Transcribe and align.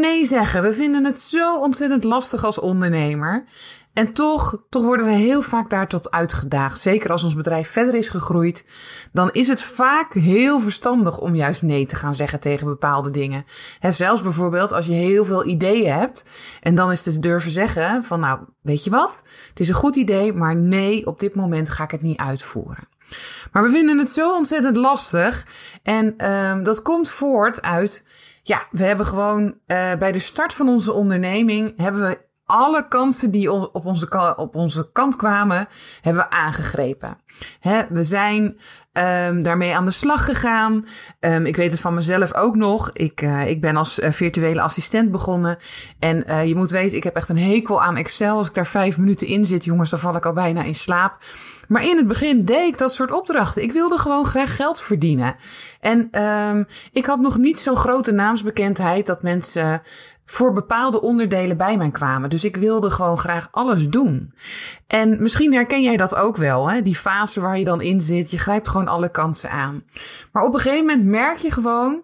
Nee 0.00 0.24
zeggen, 0.24 0.62
we 0.62 0.72
vinden 0.72 1.04
het 1.04 1.18
zo 1.18 1.58
ontzettend 1.58 2.04
lastig 2.04 2.44
als 2.44 2.58
ondernemer. 2.58 3.44
En 3.92 4.12
toch, 4.12 4.64
toch 4.68 4.82
worden 4.82 5.06
we 5.06 5.12
heel 5.12 5.42
vaak 5.42 5.70
daar 5.70 5.88
tot 5.88 6.10
uitgedaagd. 6.10 6.80
Zeker 6.80 7.10
als 7.10 7.22
ons 7.22 7.34
bedrijf 7.34 7.68
verder 7.68 7.94
is 7.94 8.08
gegroeid, 8.08 8.66
dan 9.12 9.30
is 9.32 9.48
het 9.48 9.62
vaak 9.62 10.14
heel 10.14 10.60
verstandig 10.60 11.18
om 11.18 11.34
juist 11.34 11.62
nee 11.62 11.86
te 11.86 11.96
gaan 11.96 12.14
zeggen 12.14 12.40
tegen 12.40 12.66
bepaalde 12.66 13.10
dingen. 13.10 13.44
En 13.80 13.92
zelfs 13.92 14.22
bijvoorbeeld 14.22 14.72
als 14.72 14.86
je 14.86 14.92
heel 14.92 15.24
veel 15.24 15.46
ideeën 15.46 15.92
hebt 15.92 16.28
en 16.60 16.74
dan 16.74 16.92
is 16.92 17.04
het 17.04 17.22
durven 17.22 17.50
zeggen 17.50 18.04
van 18.04 18.20
nou, 18.20 18.40
weet 18.62 18.84
je 18.84 18.90
wat? 18.90 19.22
Het 19.48 19.60
is 19.60 19.68
een 19.68 19.74
goed 19.74 19.96
idee, 19.96 20.32
maar 20.32 20.56
nee, 20.56 21.06
op 21.06 21.18
dit 21.18 21.34
moment 21.34 21.70
ga 21.70 21.84
ik 21.84 21.90
het 21.90 22.02
niet 22.02 22.18
uitvoeren. 22.18 22.88
Maar 23.52 23.62
we 23.62 23.70
vinden 23.70 23.98
het 23.98 24.10
zo 24.10 24.34
ontzettend 24.34 24.76
lastig 24.76 25.46
en 25.82 26.30
um, 26.30 26.62
dat 26.62 26.82
komt 26.82 27.10
voort 27.10 27.62
uit 27.62 28.04
ja, 28.46 28.62
we 28.70 28.84
hebben 28.84 29.06
gewoon 29.06 29.44
uh, 29.44 29.94
bij 29.94 30.12
de 30.12 30.18
start 30.18 30.54
van 30.54 30.68
onze 30.68 30.92
onderneming 30.92 31.72
hebben 31.76 32.00
we 32.00 32.24
alle 32.44 32.88
kansen 32.88 33.30
die 33.30 33.52
op 33.52 33.84
onze, 33.84 34.34
op 34.36 34.54
onze 34.54 34.90
kant 34.92 35.16
kwamen, 35.16 35.68
hebben 36.00 36.22
we 36.22 36.30
aangegrepen. 36.30 37.18
He, 37.60 37.86
we 37.88 38.04
zijn 38.04 38.44
um, 38.92 39.42
daarmee 39.42 39.76
aan 39.76 39.84
de 39.84 39.90
slag 39.90 40.24
gegaan. 40.24 40.86
Um, 41.20 41.46
ik 41.46 41.56
weet 41.56 41.70
het 41.70 41.80
van 41.80 41.94
mezelf 41.94 42.34
ook 42.34 42.56
nog. 42.56 42.90
Ik, 42.92 43.22
uh, 43.22 43.48
ik 43.48 43.60
ben 43.60 43.76
als 43.76 43.98
uh, 43.98 44.10
virtuele 44.10 44.60
assistent 44.60 45.10
begonnen. 45.10 45.58
En 45.98 46.46
je 46.48 46.54
moet 46.54 46.70
weten, 46.70 46.96
ik 46.96 47.04
heb 47.04 47.16
echt 47.16 47.28
een 47.28 47.38
hekel 47.38 47.82
aan 47.82 47.96
Excel. 47.96 48.36
Als 48.36 48.48
ik 48.48 48.54
daar 48.54 48.66
vijf 48.66 48.98
minuten 48.98 49.26
in 49.26 49.46
zit, 49.46 49.64
jongens, 49.64 49.90
dan 49.90 49.98
val 49.98 50.16
ik 50.16 50.26
al 50.26 50.32
bijna 50.32 50.62
in 50.62 50.74
slaap. 50.74 51.18
Maar 51.68 51.84
in 51.84 51.96
het 51.96 52.06
begin 52.06 52.44
deed 52.44 52.66
ik 52.72 52.78
dat 52.78 52.92
soort 52.92 53.12
opdrachten. 53.12 53.62
Ik 53.62 53.72
wilde 53.72 53.98
gewoon 53.98 54.24
graag 54.24 54.56
geld 54.56 54.82
verdienen. 54.82 55.36
En 55.80 56.22
um, 56.22 56.66
ik 56.92 57.06
had 57.06 57.20
nog 57.20 57.38
niet 57.38 57.58
zo'n 57.58 57.76
grote 57.76 58.12
naamsbekendheid 58.12 59.06
dat 59.06 59.22
mensen 59.22 59.82
voor 60.24 60.52
bepaalde 60.52 61.00
onderdelen 61.00 61.56
bij 61.56 61.76
mij 61.76 61.90
kwamen. 61.90 62.30
Dus 62.30 62.44
ik 62.44 62.56
wilde 62.56 62.90
gewoon 62.90 63.18
graag 63.18 63.48
alles 63.50 63.88
doen. 63.88 64.34
En 64.86 65.22
misschien 65.22 65.52
herken 65.52 65.82
jij 65.82 65.96
dat 65.96 66.14
ook 66.14 66.36
wel, 66.36 66.70
hè? 66.70 66.82
die 66.82 66.96
fase 66.96 67.40
waar 67.40 67.58
je 67.58 67.64
dan 67.64 67.80
in 67.80 68.00
zit. 68.00 68.30
Je 68.30 68.38
grijpt 68.38 68.68
gewoon 68.68 68.88
alle 68.88 69.08
kansen 69.08 69.50
aan. 69.50 69.84
Maar 70.32 70.44
op 70.44 70.54
een 70.54 70.60
gegeven 70.60 70.86
moment 70.86 71.04
merk 71.04 71.36
je 71.36 71.50
gewoon 71.50 72.02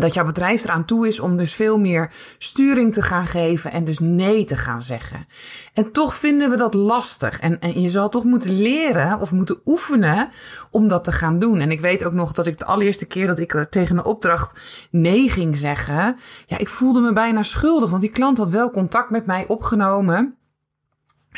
dat 0.00 0.14
jouw 0.14 0.24
bedrijf 0.24 0.64
eraan 0.64 0.84
toe 0.84 1.06
is 1.06 1.20
om 1.20 1.36
dus 1.36 1.54
veel 1.54 1.78
meer 1.78 2.10
sturing 2.38 2.92
te 2.92 3.02
gaan 3.02 3.26
geven 3.26 3.72
en 3.72 3.84
dus 3.84 3.98
nee 3.98 4.44
te 4.44 4.56
gaan 4.56 4.82
zeggen. 4.82 5.26
En 5.74 5.92
toch 5.92 6.14
vinden 6.14 6.50
we 6.50 6.56
dat 6.56 6.74
lastig. 6.74 7.40
En, 7.40 7.60
en 7.60 7.80
je 7.80 7.88
zal 7.88 8.08
toch 8.08 8.24
moeten 8.24 8.62
leren 8.62 9.18
of 9.18 9.32
moeten 9.32 9.60
oefenen 9.64 10.28
om 10.70 10.88
dat 10.88 11.04
te 11.04 11.12
gaan 11.12 11.38
doen. 11.38 11.60
En 11.60 11.70
ik 11.70 11.80
weet 11.80 12.04
ook 12.04 12.12
nog 12.12 12.32
dat 12.32 12.46
ik 12.46 12.58
de 12.58 12.64
allereerste 12.64 13.06
keer 13.06 13.26
dat 13.26 13.38
ik 13.38 13.66
tegen 13.70 13.98
een 13.98 14.04
opdracht 14.04 14.60
nee 14.90 15.30
ging 15.30 15.56
zeggen, 15.56 16.16
ja, 16.46 16.58
ik 16.58 16.68
voelde 16.68 17.00
me 17.00 17.12
bijna 17.12 17.42
schuldig, 17.42 17.90
want 17.90 18.02
die 18.02 18.10
klant 18.10 18.38
had 18.38 18.50
wel 18.50 18.70
contact 18.70 19.10
met 19.10 19.26
mij 19.26 19.44
opgenomen. 19.48 20.36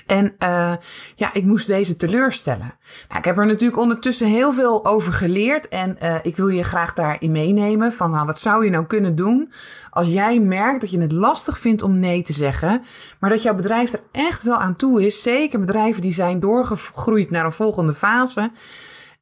En 0.07 0.25
uh, 0.25 0.73
ja, 1.15 1.35
ik 1.35 1.45
moest 1.45 1.67
deze 1.67 1.97
teleurstellen. 1.97 2.75
Nou, 3.09 3.19
ik 3.19 3.25
heb 3.25 3.39
er 3.39 3.47
natuurlijk 3.47 3.81
ondertussen 3.81 4.27
heel 4.27 4.53
veel 4.53 4.85
over 4.85 5.13
geleerd. 5.13 5.69
En 5.69 5.97
uh, 6.03 6.17
ik 6.23 6.37
wil 6.37 6.49
je 6.49 6.63
graag 6.63 6.93
daarin 6.93 7.33
meenemen. 7.33 7.93
Van 7.93 8.11
nou, 8.11 8.27
wat 8.27 8.39
zou 8.39 8.65
je 8.65 8.71
nou 8.71 8.87
kunnen 8.87 9.17
doen 9.17 9.53
als 9.91 10.09
jij 10.09 10.41
merkt 10.41 10.81
dat 10.81 10.91
je 10.91 11.01
het 11.01 11.13
lastig 11.13 11.59
vindt 11.59 11.83
om 11.83 11.99
nee 11.99 12.23
te 12.23 12.33
zeggen. 12.33 12.83
Maar 13.21 13.31
dat 13.31 13.43
jouw 13.43 13.55
bedrijf 13.55 13.93
er 13.93 14.03
echt 14.13 14.43
wel 14.43 14.57
aan 14.57 14.77
toe 14.77 15.05
is. 15.05 15.23
Zeker 15.23 15.61
bedrijven 15.61 16.03
die 16.03 16.13
zijn 16.13 16.41
doorgegroeid 16.41 17.31
naar 17.31 17.45
een 17.45 17.53
volgende 17.53 17.93
fase. 17.93 18.51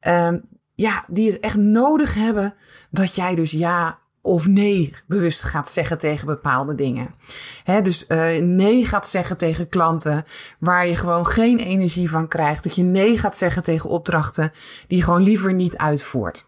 Uh, 0.07 0.33
ja, 0.75 1.05
die 1.07 1.31
het 1.31 1.39
echt 1.39 1.57
nodig 1.57 2.13
hebben 2.13 2.53
dat 2.89 3.15
jij 3.15 3.35
dus 3.35 3.51
ja 3.51 3.99
of 4.25 4.47
nee 4.47 4.93
bewust 5.07 5.43
gaat 5.43 5.69
zeggen 5.69 5.97
tegen 5.97 6.25
bepaalde 6.25 6.75
dingen. 6.75 7.15
He, 7.63 7.81
dus 7.81 8.05
uh, 8.07 8.41
nee 8.41 8.85
gaat 8.85 9.07
zeggen 9.07 9.37
tegen 9.37 9.69
klanten 9.69 10.23
waar 10.59 10.87
je 10.87 10.95
gewoon 10.95 11.27
geen 11.27 11.59
energie 11.59 12.09
van 12.09 12.27
krijgt. 12.27 12.63
Dat 12.63 12.75
je 12.75 12.83
nee 12.83 13.17
gaat 13.17 13.37
zeggen 13.37 13.63
tegen 13.63 13.89
opdrachten 13.89 14.51
die 14.87 14.97
je 14.97 15.03
gewoon 15.03 15.23
liever 15.23 15.53
niet 15.53 15.77
uitvoert. 15.77 16.47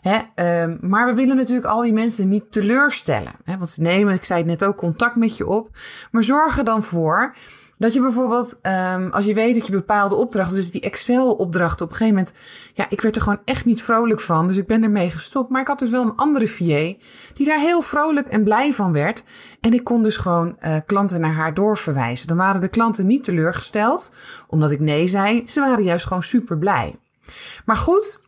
He, 0.00 0.16
uh, 0.16 0.74
maar 0.80 1.06
we 1.06 1.14
willen 1.14 1.36
natuurlijk 1.36 1.66
al 1.66 1.82
die 1.82 1.92
mensen 1.92 2.28
niet 2.28 2.52
teleurstellen. 2.52 3.32
He, 3.44 3.56
want 3.58 3.70
ze 3.70 3.82
nemen, 3.82 4.14
ik 4.14 4.24
zei 4.24 4.38
het 4.38 4.48
net 4.48 4.64
ook, 4.64 4.76
contact 4.76 5.16
met 5.16 5.36
je 5.36 5.46
op. 5.46 5.68
Maar 6.10 6.22
zorg 6.22 6.58
er 6.58 6.64
dan 6.64 6.82
voor 6.82 7.34
dat 7.82 7.92
je 7.92 8.00
bijvoorbeeld, 8.00 8.60
um, 8.62 9.10
als 9.10 9.24
je 9.24 9.34
weet 9.34 9.54
dat 9.54 9.66
je 9.66 9.72
bepaalde 9.72 10.14
opdrachten, 10.14 10.56
dus 10.56 10.70
die 10.70 10.80
Excel-opdrachten, 10.80 11.84
op 11.84 11.90
een 11.90 11.96
gegeven 11.96 12.18
moment, 12.18 12.36
ja, 12.74 12.86
ik 12.88 13.00
werd 13.00 13.16
er 13.16 13.22
gewoon 13.22 13.40
echt 13.44 13.64
niet 13.64 13.82
vrolijk 13.82 14.20
van. 14.20 14.48
Dus 14.48 14.56
ik 14.56 14.66
ben 14.66 14.82
ermee 14.82 15.10
gestopt. 15.10 15.50
Maar 15.50 15.60
ik 15.60 15.66
had 15.66 15.78
dus 15.78 15.90
wel 15.90 16.02
een 16.02 16.16
andere 16.16 16.48
VA 16.48 16.94
die 17.32 17.46
daar 17.46 17.58
heel 17.58 17.80
vrolijk 17.80 18.26
en 18.26 18.44
blij 18.44 18.72
van 18.72 18.92
werd. 18.92 19.24
En 19.60 19.72
ik 19.72 19.84
kon 19.84 20.02
dus 20.02 20.16
gewoon 20.16 20.56
uh, 20.60 20.76
klanten 20.86 21.20
naar 21.20 21.32
haar 21.32 21.54
doorverwijzen. 21.54 22.26
Dan 22.26 22.36
waren 22.36 22.60
de 22.60 22.68
klanten 22.68 23.06
niet 23.06 23.24
teleurgesteld, 23.24 24.12
omdat 24.48 24.70
ik 24.70 24.80
nee 24.80 25.06
zei. 25.06 25.42
Ze 25.46 25.60
waren 25.60 25.84
juist 25.84 26.06
gewoon 26.06 26.22
super 26.22 26.58
blij. 26.58 26.98
Maar 27.64 27.76
goed, 27.76 28.20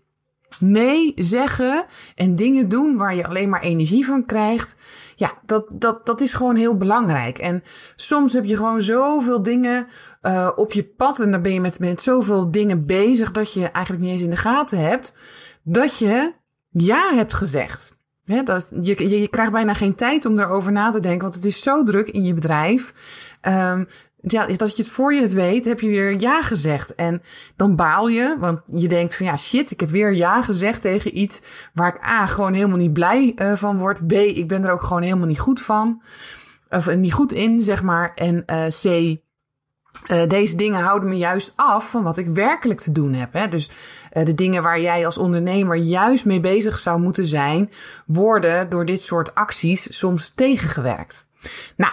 nee 0.61 1.13
zeggen 1.17 1.85
en 2.15 2.37
dingen 2.37 2.69
doen 2.69 2.97
waar 2.97 3.15
je 3.15 3.27
alleen 3.27 3.49
maar 3.49 3.63
energie 3.63 4.07
van 4.07 4.27
krijgt. 4.27 4.77
Ja, 5.17 5.33
dat, 5.47 5.75
dat, 5.75 6.07
dat 6.07 6.21
is 6.21 6.35
gewoon 6.35 6.57
heel 6.57 6.77
belangrijk. 6.77 7.39
En 7.39 7.63
soms 7.97 8.33
heb 8.33 8.45
je 8.45 8.57
gewoon 8.57 8.81
zoveel 8.81 9.43
dingen 9.43 9.87
uh, 10.23 10.51
op 10.57 10.73
je 10.73 10.85
pad. 10.85 11.21
En 11.21 11.31
dan 11.31 11.43
ben 11.43 11.53
je 11.53 11.61
met, 11.61 11.79
met 11.79 12.01
zoveel 12.01 12.51
dingen 12.51 12.87
bezig 12.87 13.31
dat 13.31 13.53
je 13.53 13.71
eigenlijk 13.71 14.05
niet 14.05 14.13
eens 14.13 14.23
in 14.23 14.31
de 14.31 14.37
gaten 14.37 14.79
hebt. 14.79 15.15
Dat 15.63 15.99
je 15.99 16.33
ja 16.71 17.15
hebt 17.15 17.35
gezegd. 17.35 17.97
Dat, 18.45 18.73
je, 18.81 19.21
je, 19.21 19.29
krijgt 19.29 19.53
bijna 19.53 19.75
geen 19.75 19.95
tijd 19.95 20.25
om 20.25 20.37
daarover 20.37 20.73
na 20.73 20.91
te 20.91 21.01
denken, 21.01 21.23
want 21.23 21.35
het 21.35 21.45
is 21.45 21.63
zo 21.63 21.83
druk 21.83 22.09
in 22.09 22.25
je 22.25 22.35
bedrijf. 22.35 22.95
Um, 23.43 23.87
ja, 24.27 24.47
dat 24.47 24.77
je 24.77 24.83
het 24.83 24.93
voor 24.93 25.15
je 25.15 25.23
het 25.23 25.33
weet, 25.33 25.65
heb 25.65 25.81
je 25.81 25.89
weer 25.89 26.21
ja 26.21 26.43
gezegd. 26.43 26.95
En 26.95 27.23
dan 27.57 27.77
baal 27.77 28.09
je, 28.09 28.37
want 28.39 28.61
je 28.67 28.89
denkt 28.89 29.17
van 29.17 29.27
ja, 29.27 29.37
shit, 29.37 29.71
ik 29.71 29.81
heb 29.81 29.91
weer 29.91 30.15
ja 30.15 30.43
gezegd 30.43 30.81
tegen 30.81 31.19
iets 31.19 31.41
waar 31.75 31.95
ik 31.95 32.05
A, 32.05 32.27
gewoon 32.27 32.53
helemaal 32.53 32.77
niet 32.77 32.93
blij 32.93 33.33
uh, 33.37 33.53
van 33.53 33.79
word. 33.79 34.07
B, 34.07 34.13
ik 34.13 34.49
ben 34.49 34.65
er 34.65 34.73
ook 34.73 34.83
gewoon 34.83 35.03
helemaal 35.03 35.27
niet 35.27 35.39
goed 35.41 35.63
van. 35.63 36.03
Of 36.71 36.87
uh, 36.87 36.97
niet 36.97 37.13
goed 37.13 37.33
in, 37.33 37.61
zeg 37.61 37.83
maar. 37.83 38.15
En 38.15 38.43
uh, 38.47 38.67
C, 38.67 39.17
deze 40.29 40.57
dingen 40.57 40.81
houden 40.81 41.09
me 41.09 41.17
juist 41.17 41.53
af 41.57 41.91
van 41.91 42.03
wat 42.03 42.17
ik 42.17 42.27
werkelijk 42.27 42.81
te 42.81 42.93
doen 42.93 43.13
heb. 43.13 43.33
Hè? 43.33 43.49
Dus 43.49 43.71
de 44.13 44.35
dingen 44.35 44.63
waar 44.63 44.81
jij 44.81 45.07
als 45.07 45.19
ondernemer 45.19 45.77
juist 45.77 46.25
mee 46.25 46.41
bezig 46.41 46.79
zou 46.79 47.01
moeten 47.01 47.25
zijn, 47.27 47.71
worden 48.07 48.69
door 48.69 48.85
dit 48.85 49.01
soort 49.01 49.35
acties 49.35 49.99
soms 49.99 50.33
tegengewerkt. 50.35 51.29
Nou, 51.77 51.93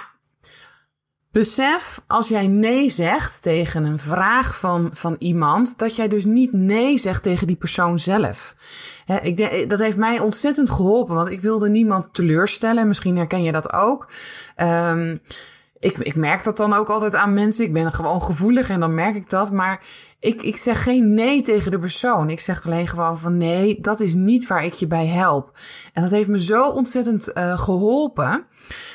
Besef 1.31 2.02
als 2.08 2.28
jij 2.28 2.47
nee 2.47 2.90
zegt 2.90 3.42
tegen 3.42 3.83
een 3.83 3.98
vraag 3.98 4.60
van, 4.60 4.89
van 4.94 5.16
iemand, 5.19 5.78
dat 5.78 5.95
jij 5.95 6.07
dus 6.07 6.25
niet 6.25 6.51
nee 6.51 6.98
zegt 6.98 7.24
tegen 7.24 7.48
die 7.48 7.56
persoon 7.56 8.00
zelf. 8.00 8.56
Ik 9.22 9.38
denk, 9.38 9.69
dat 9.69 9.80
heeft 9.80 9.98
mij 9.98 10.19
ontzettend 10.19 10.69
geholpen, 10.69 11.16
want 11.16 11.30
ik 11.30 11.42
wilde 11.42 11.69
niemand 11.69 12.13
teleurstellen. 12.13 12.88
Misschien 12.88 13.18
herken 13.18 13.44
je 13.44 13.51
dat 13.51 13.74
ook. 13.74 14.12
Um, 14.57 15.22
ik, 15.80 15.98
ik 15.98 16.16
merk 16.16 16.44
dat 16.44 16.57
dan 16.57 16.74
ook 16.74 16.89
altijd 16.89 17.16
aan 17.16 17.34
mensen. 17.34 17.66
Ik 17.66 17.74
ben 17.74 17.92
gewoon 17.92 18.22
gevoelig 18.22 18.69
en 18.69 18.80
dan 18.80 18.95
merk 18.95 19.16
ik 19.16 19.30
dat. 19.30 19.51
Maar 19.51 19.84
ik, 20.19 20.42
ik 20.42 20.56
zeg 20.56 20.84
geen 20.84 21.13
nee 21.13 21.42
tegen 21.42 21.72
de 21.72 21.80
persoon. 21.80 22.30
Ik 22.30 22.39
zeg 22.39 22.66
alleen 22.66 22.88
gewoon 22.88 23.18
van 23.18 23.38
nee, 23.38 23.81
dat 23.81 24.00
is 24.00 24.13
niet 24.13 24.48
waar 24.48 24.66
ik 24.66 24.74
je 24.74 24.88
bij 24.88 25.07
help. 25.07 25.57
En 25.94 26.01
dat 26.01 26.12
heeft 26.12 26.27
me 26.27 26.39
zo 26.39 26.69
ontzettend 26.69 27.31
uh, 27.34 27.60
geholpen. 27.60 28.45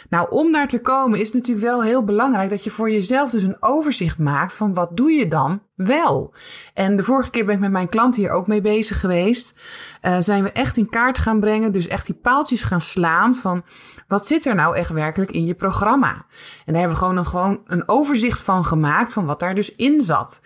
Nou, 0.09 0.31
om 0.31 0.53
daar 0.53 0.69
te 0.69 0.81
komen 0.81 1.21
is 1.21 1.33
natuurlijk 1.33 1.67
wel 1.67 1.83
heel 1.83 2.05
belangrijk 2.05 2.51
dat 2.51 2.65
je 2.65 2.71
voor 2.71 2.91
jezelf 2.91 3.31
dus 3.31 3.43
een 3.43 3.57
overzicht 3.61 4.19
maakt 4.19 4.55
van 4.55 4.75
wat 4.75 4.97
doe 4.97 5.11
je 5.11 5.29
dan 5.29 5.63
wel. 5.75 6.35
En 6.75 6.97
de 6.97 7.03
vorige 7.03 7.31
keer 7.31 7.45
ben 7.45 7.55
ik 7.55 7.61
met 7.61 7.71
mijn 7.71 7.89
klant 7.89 8.17
hier 8.17 8.31
ook 8.31 8.47
mee 8.47 8.61
bezig 8.61 9.01
geweest. 9.01 9.55
Uh, 10.03 10.19
zijn 10.21 10.43
we 10.43 10.53
echt 10.53 10.77
in 10.77 10.89
kaart 10.89 11.19
gaan 11.19 11.41
brengen, 11.41 11.73
dus 11.73 11.87
echt 11.87 12.07
die 12.07 12.15
paaltjes 12.15 12.63
gaan 12.63 12.81
slaan 12.81 13.35
van 13.35 13.65
wat 14.09 14.27
zit 14.27 14.47
er 14.47 14.55
nou 14.55 14.77
echt 14.77 14.91
werkelijk 14.91 15.31
in 15.31 15.45
je 15.45 15.55
programma. 15.55 16.27
En 16.65 16.73
daar 16.73 16.81
hebben 16.83 16.99
we 16.99 17.05
gewoon 17.05 17.17
een, 17.17 17.27
gewoon 17.27 17.61
een 17.67 17.89
overzicht 17.89 18.41
van 18.41 18.65
gemaakt 18.65 19.13
van 19.13 19.27
wat 19.27 19.41
daar 19.41 19.55
dus 19.55 19.75
in 19.75 20.01
zat. 20.01 20.41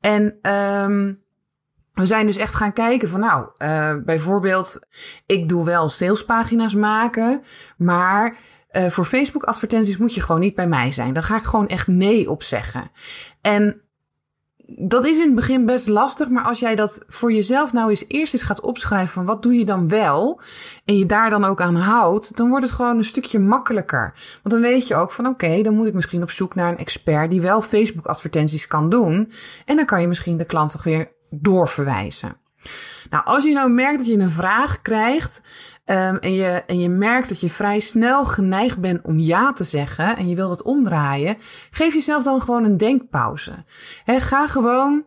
En 0.00 0.52
um, 0.52 1.22
we 1.92 2.06
zijn 2.06 2.26
dus 2.26 2.36
echt 2.36 2.54
gaan 2.54 2.72
kijken 2.72 3.08
van 3.08 3.20
nou, 3.20 3.48
uh, 3.58 3.94
bijvoorbeeld, 4.04 4.78
ik 5.26 5.48
doe 5.48 5.64
wel 5.64 5.88
salespagina's 5.88 6.74
maken, 6.74 7.42
maar 7.76 8.36
uh, 8.72 8.86
voor 8.86 9.04
Facebook 9.04 9.42
advertenties 9.42 9.96
moet 9.96 10.14
je 10.14 10.20
gewoon 10.20 10.40
niet 10.40 10.54
bij 10.54 10.68
mij 10.68 10.90
zijn. 10.90 11.14
Dan 11.14 11.22
ga 11.22 11.36
ik 11.36 11.42
gewoon 11.42 11.68
echt 11.68 11.86
nee 11.86 12.30
op 12.30 12.42
zeggen. 12.42 12.90
En 13.40 13.82
dat 14.66 15.06
is 15.06 15.16
in 15.16 15.26
het 15.26 15.34
begin 15.34 15.66
best 15.66 15.88
lastig, 15.88 16.28
maar 16.28 16.44
als 16.44 16.58
jij 16.58 16.74
dat 16.74 17.04
voor 17.06 17.32
jezelf 17.32 17.72
nou 17.72 17.90
eens 17.90 18.04
eerst 18.08 18.32
eens 18.32 18.42
gaat 18.42 18.60
opschrijven 18.60 19.08
van 19.08 19.24
wat 19.24 19.42
doe 19.42 19.54
je 19.54 19.64
dan 19.64 19.88
wel 19.88 20.40
en 20.84 20.98
je 20.98 21.06
daar 21.06 21.30
dan 21.30 21.44
ook 21.44 21.60
aan 21.60 21.76
houdt, 21.76 22.36
dan 22.36 22.48
wordt 22.48 22.64
het 22.64 22.74
gewoon 22.74 22.96
een 22.96 23.04
stukje 23.04 23.38
makkelijker. 23.38 24.14
Want 24.42 24.54
dan 24.54 24.60
weet 24.60 24.86
je 24.86 24.94
ook 24.94 25.10
van 25.10 25.26
oké, 25.26 25.62
dan 25.62 25.74
moet 25.74 25.86
ik 25.86 25.94
misschien 25.94 26.22
op 26.22 26.30
zoek 26.30 26.54
naar 26.54 26.68
een 26.68 26.78
expert 26.78 27.30
die 27.30 27.40
wel 27.40 27.62
Facebook 27.62 28.06
advertenties 28.06 28.66
kan 28.66 28.88
doen 28.88 29.32
en 29.64 29.76
dan 29.76 29.84
kan 29.86 30.00
je 30.00 30.06
misschien 30.06 30.36
de 30.36 30.44
klant 30.44 30.70
toch 30.70 30.84
weer 30.84 31.12
doorverwijzen. 31.30 32.40
Nou, 33.10 33.24
als 33.24 33.44
je 33.44 33.52
nou 33.52 33.70
merkt 33.70 33.98
dat 33.98 34.06
je 34.06 34.18
een 34.18 34.30
vraag 34.30 34.82
krijgt 34.82 35.42
um, 35.92 36.16
en, 36.16 36.32
je, 36.32 36.62
en 36.66 36.78
je 36.78 36.88
merkt 36.88 37.28
dat 37.28 37.40
je 37.40 37.48
vrij 37.48 37.80
snel 37.80 38.24
geneigd 38.24 38.78
bent 38.78 39.06
om 39.06 39.18
ja 39.18 39.52
te 39.52 39.64
zeggen 39.64 40.16
en 40.16 40.28
je 40.28 40.34
wilt 40.34 40.50
het 40.50 40.62
omdraaien, 40.62 41.36
geef 41.70 41.94
jezelf 41.94 42.22
dan 42.22 42.40
gewoon 42.40 42.64
een 42.64 42.76
denkpauze. 42.76 43.64
He, 44.04 44.20
ga 44.20 44.46
gewoon 44.46 45.04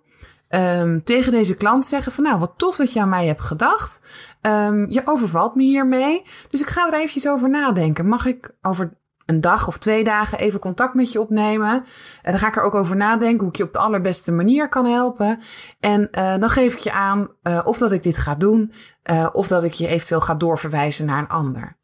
um, 0.50 1.04
tegen 1.04 1.32
deze 1.32 1.54
klant 1.54 1.86
zeggen 1.86 2.12
van 2.12 2.24
nou, 2.24 2.40
wat 2.40 2.54
tof 2.58 2.76
dat 2.76 2.94
je 2.94 3.02
aan 3.02 3.10
mij 3.10 3.26
hebt 3.26 3.42
gedacht. 3.42 4.02
Um, 4.42 4.92
je 4.92 5.02
overvalt 5.06 5.56
me 5.56 5.64
hiermee. 5.64 6.24
Dus 6.50 6.62
ik 6.62 6.68
ga 6.68 6.88
er 6.88 6.94
eventjes 6.94 7.28
over 7.28 7.50
nadenken. 7.50 8.08
Mag 8.08 8.26
ik 8.26 8.52
over 8.62 8.98
een 9.26 9.42
dag 9.42 9.68
of 9.68 9.78
twee 9.78 10.04
dagen 10.04 10.40
even 10.40 10.60
contact 10.60 10.94
met 10.94 11.12
je 11.12 11.20
opnemen. 11.20 11.84
En 12.22 12.32
dan 12.32 12.40
ga 12.40 12.48
ik 12.48 12.56
er 12.56 12.64
ook 12.64 12.76
over 12.76 12.96
nadenken 12.96 13.40
hoe 13.40 13.50
ik 13.50 13.56
je 13.56 13.64
op 13.64 13.74
de 13.74 13.80
allerbeste 13.80 14.32
manier 14.32 14.70
kan 14.70 14.86
helpen. 14.86 15.40
En 15.80 16.10
uh, 16.12 16.38
dan 16.38 16.50
geef 16.50 16.74
ik 16.74 16.80
je 16.80 16.92
aan 16.92 17.30
uh, 17.44 17.60
of 17.64 17.78
dat 17.78 17.92
ik 17.92 18.04
dit 18.04 18.18
ga 18.18 18.36
doen, 18.36 18.74
uh, 19.12 19.28
of 19.32 19.48
dat 19.48 19.64
ik 19.64 19.74
je 19.74 19.88
eventueel 19.88 20.22
ga 20.22 20.36
doorverwijzen 20.36 21.06
naar 21.06 21.20
een 21.20 21.28
ander. 21.28 21.78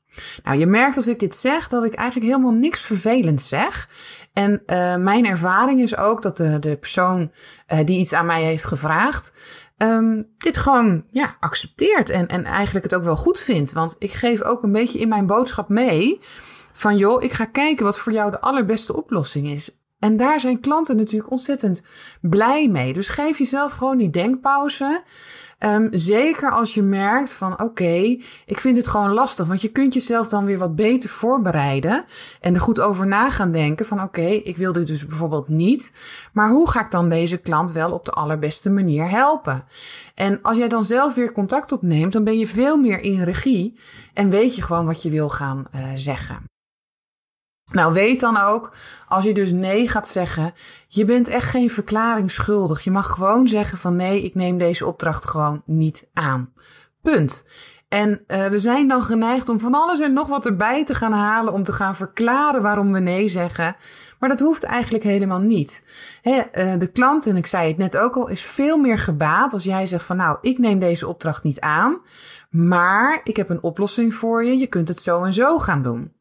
Nou, 0.44 0.58
je 0.58 0.66
merkt 0.66 0.96
als 0.96 1.08
ik 1.08 1.20
dit 1.20 1.36
zeg 1.36 1.68
dat 1.68 1.84
ik 1.84 1.94
eigenlijk 1.94 2.32
helemaal 2.32 2.54
niks 2.54 2.82
vervelends 2.82 3.48
zeg. 3.48 3.90
En 4.34 4.62
mijn 5.04 5.26
ervaring 5.26 5.82
is 5.82 5.98
ook 5.98 6.22
dat 6.22 6.38
de, 6.38 6.60
de 6.60 6.78
persoon 6.78 7.32
die 7.86 8.00
iets 8.00 8.14
aan 8.14 8.26
mij 8.26 8.44
heeft 8.44 8.66
gevraagd, 8.66 9.34
um, 9.78 10.28
dit 10.38 10.58
gewoon 10.58 11.04
ja, 11.12 11.36
accepteert 11.40 12.10
en, 12.10 12.28
en 12.28 12.46
eigenlijk 12.46 12.86
het 12.86 12.96
ook 12.96 13.04
wel 13.04 13.16
goed 13.16 13.40
vindt. 13.40 13.72
Want 13.72 13.96
ik 14.00 14.12
geef 14.12 14.44
ook 14.44 14.64
een 14.64 14.72
beetje 14.72 15.00
in 15.00 15.10
mijn 15.10 15.26
boodschap 15.26 15.70
mee 15.70 16.22
van 16.74 16.98
joh, 16.98 17.24
ik 17.24 17.32
ga 17.32 17.46
kijken 17.46 17.86
wat 17.86 18.00
voor 18.00 18.14
jou 18.14 18.32
de 18.32 18.42
allerbeste 18.42 18.96
oplossing 18.96 19.48
is. 19.48 19.80
En 20.00 20.18
daar 20.18 20.40
zijn 20.40 20.60
klanten 20.60 20.96
natuurlijk 20.96 21.32
ontzettend 21.32 21.84
blij 22.22 22.68
mee. 22.68 22.94
Dus 22.94 23.08
geef 23.08 23.38
jezelf 23.38 23.72
gewoon 23.72 23.98
die 23.98 24.10
denkpauze. 24.10 25.04
Um, 25.66 25.88
zeker 25.92 26.52
als 26.52 26.74
je 26.74 26.82
merkt 26.82 27.34
van 27.34 27.62
oké, 27.62 28.18
ik 28.46 28.60
vind 28.60 28.78
het 28.78 28.88
gewoon 28.88 29.12
lastig. 29.12 29.48
Want 29.48 29.62
je 29.62 29.72
kunt 29.72 29.94
jezelf 29.94 30.28
dan 30.28 30.46
weer 30.46 30.58
wat 30.58 30.76
beter 30.76 31.10
voorbereiden. 31.10 32.06
En 32.40 32.54
er 32.54 32.62
goed 32.62 32.80
over 32.80 33.08
na 33.08 33.30
gaan 33.30 33.52
denken 33.52 33.86
van 33.86 34.02
oké, 34.02 34.28
ik 34.28 34.58
wil 34.58 34.72
dit 34.72 34.88
dus 34.88 35.06
bijvoorbeeld 35.06 35.48
niet. 35.48 35.94
Maar 36.34 36.50
hoe 36.50 36.70
ga 36.70 36.86
ik 36.86 36.92
dan 36.92 37.10
deze 37.10 37.38
klant 37.38 37.72
wel 37.72 37.92
op 37.92 38.06
de 38.06 38.12
allerbeste 38.12 38.70
manier 38.70 39.10
helpen? 39.10 39.64
En 40.16 40.40
als 40.42 40.58
jij 40.58 40.68
dan 40.68 40.84
zelf 40.84 41.16
weer 41.16 41.32
contact 41.32 41.72
opneemt, 41.72 42.14
dan 42.14 42.24
ben 42.24 42.38
je 42.38 42.48
veel 42.48 42.78
meer 42.78 43.00
in 43.00 43.24
regie. 43.24 43.80
En 44.14 44.30
weet 44.30 44.56
je 44.56 44.62
gewoon 44.62 44.86
wat 44.86 45.02
je 45.02 45.10
wil 45.10 45.30
gaan 45.30 45.66
uh, 45.76 45.82
zeggen. 45.96 46.50
Nou, 47.72 47.94
weet 47.94 48.20
dan 48.20 48.38
ook, 48.38 48.74
als 49.08 49.24
je 49.24 49.34
dus 49.34 49.52
nee 49.52 49.88
gaat 49.88 50.08
zeggen, 50.08 50.54
je 50.88 51.06
bent 51.06 51.28
echt 51.28 51.50
geen 51.50 51.70
verklaring 51.70 52.32
schuldig. 52.32 52.84
Je 52.84 52.92
mag 52.92 53.08
gewoon 53.08 53.48
zeggen 53.48 53.78
van 53.78 53.96
nee, 53.96 54.24
ik 54.24 54.36
neem 54.36 54.58
deze 54.58 54.86
opdracht 54.86 55.28
gewoon 55.28 55.62
niet 55.66 56.10
aan. 56.14 56.54
Punt. 57.02 57.46
En 57.88 58.10
uh, 58.28 58.48
we 58.48 58.60
zijn 58.60 58.88
dan 58.88 59.04
geneigd 59.04 59.50
om 59.50 59.60
van 59.60 59.74
alles 59.74 60.00
en 60.00 60.14
nog 60.14 60.28
wat 60.28 60.46
erbij 60.46 60.86
te 60.86 60.96
gaan 60.96 61.12
halen 61.12 61.54
om 61.54 61.64
te 61.64 61.74
gaan 61.74 61.96
verklaren 61.96 62.62
waarom 62.62 62.94
we 62.94 63.00
nee 63.00 63.28
zeggen. 63.28 63.76
Maar 64.20 64.30
dat 64.30 64.40
hoeft 64.40 64.64
eigenlijk 64.64 65.04
helemaal 65.04 65.40
niet. 65.40 65.86
He, 66.22 66.42
uh, 66.54 66.80
de 66.80 66.88
klant, 66.88 67.26
en 67.26 67.38
ik 67.38 67.46
zei 67.46 67.68
het 67.68 67.78
net 67.78 67.98
ook 67.98 68.16
al, 68.16 68.28
is 68.28 68.42
veel 68.42 68.78
meer 68.78 68.98
gebaat 68.98 69.54
als 69.54 69.64
jij 69.64 69.88
zegt 69.88 70.06
van 70.06 70.18
nou, 70.18 70.38
ik 70.42 70.58
neem 70.58 70.80
deze 70.80 71.08
opdracht 71.08 71.44
niet 71.44 71.60
aan, 71.60 72.02
maar 72.50 73.22
ik 73.24 73.36
heb 73.36 73.50
een 73.50 73.64
oplossing 73.64 74.14
voor 74.14 74.46
je. 74.46 74.58
Je 74.58 74.68
kunt 74.68 74.88
het 74.88 75.00
zo 75.00 75.24
en 75.24 75.34
zo 75.34 75.58
gaan 75.58 75.84
doen 75.84 76.12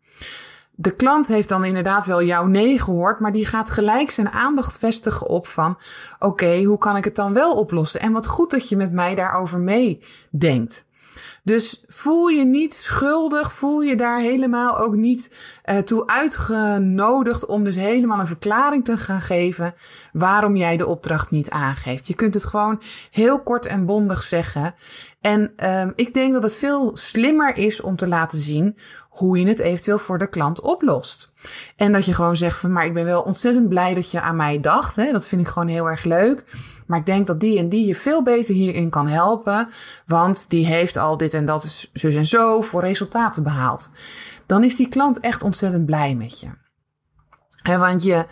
de 0.80 0.96
klant 0.96 1.26
heeft 1.26 1.48
dan 1.48 1.64
inderdaad 1.64 2.04
wel 2.04 2.22
jouw 2.22 2.46
nee 2.46 2.78
gehoord, 2.78 3.20
maar 3.20 3.32
die 3.32 3.46
gaat 3.46 3.70
gelijk 3.70 4.10
zijn 4.10 4.30
aandacht 4.30 4.78
vestigen 4.78 5.28
op 5.28 5.46
van, 5.46 5.78
oké, 6.18 6.62
hoe 6.62 6.78
kan 6.78 6.96
ik 6.96 7.04
het 7.04 7.16
dan 7.16 7.32
wel 7.32 7.54
oplossen? 7.54 8.00
En 8.00 8.12
wat 8.12 8.26
goed 8.26 8.50
dat 8.50 8.68
je 8.68 8.76
met 8.76 8.92
mij 8.92 9.14
daarover 9.14 9.58
meedenkt. 9.58 10.86
Dus 11.42 11.84
voel 11.86 12.28
je 12.28 12.44
niet 12.44 12.74
schuldig, 12.74 13.52
voel 13.52 13.80
je 13.80 13.96
daar 13.96 14.20
helemaal 14.20 14.78
ook 14.78 14.94
niet 14.94 15.34
uh, 15.70 15.78
toe 15.78 16.06
uitgenodigd 16.06 17.46
om 17.46 17.64
dus 17.64 17.76
helemaal 17.76 18.18
een 18.18 18.26
verklaring 18.26 18.84
te 18.84 18.96
gaan 18.96 19.20
geven 19.20 19.74
waarom 20.12 20.56
jij 20.56 20.76
de 20.76 20.86
opdracht 20.86 21.30
niet 21.30 21.50
aangeeft. 21.50 22.06
Je 22.06 22.14
kunt 22.14 22.34
het 22.34 22.44
gewoon 22.44 22.82
heel 23.10 23.42
kort 23.42 23.66
en 23.66 23.86
bondig 23.86 24.22
zeggen. 24.22 24.74
En 25.20 25.52
um, 25.70 25.92
ik 25.96 26.14
denk 26.14 26.32
dat 26.32 26.42
het 26.42 26.54
veel 26.54 26.90
slimmer 26.96 27.58
is 27.58 27.80
om 27.80 27.96
te 27.96 28.08
laten 28.08 28.40
zien 28.40 28.76
hoe 29.08 29.38
je 29.38 29.46
het 29.46 29.58
eventueel 29.60 29.98
voor 29.98 30.18
de 30.18 30.28
klant 30.28 30.60
oplost. 30.60 31.34
En 31.76 31.92
dat 31.92 32.04
je 32.04 32.14
gewoon 32.14 32.36
zegt 32.36 32.58
van, 32.58 32.72
maar 32.72 32.86
ik 32.86 32.94
ben 32.94 33.04
wel 33.04 33.22
ontzettend 33.22 33.68
blij 33.68 33.94
dat 33.94 34.10
je 34.10 34.20
aan 34.20 34.36
mij 34.36 34.60
dacht. 34.60 34.96
Hè? 34.96 35.12
Dat 35.12 35.26
vind 35.26 35.40
ik 35.40 35.48
gewoon 35.48 35.68
heel 35.68 35.86
erg 35.86 36.04
leuk. 36.04 36.44
Maar 36.86 36.98
ik 36.98 37.06
denk 37.06 37.26
dat 37.26 37.40
die 37.40 37.58
en 37.58 37.68
die 37.68 37.86
je 37.86 37.94
veel 37.94 38.22
beter 38.22 38.54
hierin 38.54 38.90
kan 38.90 39.08
helpen. 39.08 39.68
Want 40.06 40.44
die 40.48 40.66
heeft 40.66 40.96
al 40.96 41.16
dit 41.16 41.34
en 41.34 41.46
dat, 41.46 41.88
zus 41.92 42.14
en 42.14 42.26
zo, 42.26 42.60
voor 42.60 42.80
resultaten 42.80 43.42
behaald. 43.42 43.90
Dan 44.50 44.64
is 44.64 44.76
die 44.76 44.88
klant 44.88 45.20
echt 45.20 45.42
ontzettend 45.42 45.86
blij 45.86 46.14
met 46.14 46.40
je. 46.40 46.48
Want 47.62 48.02
je 48.02 48.26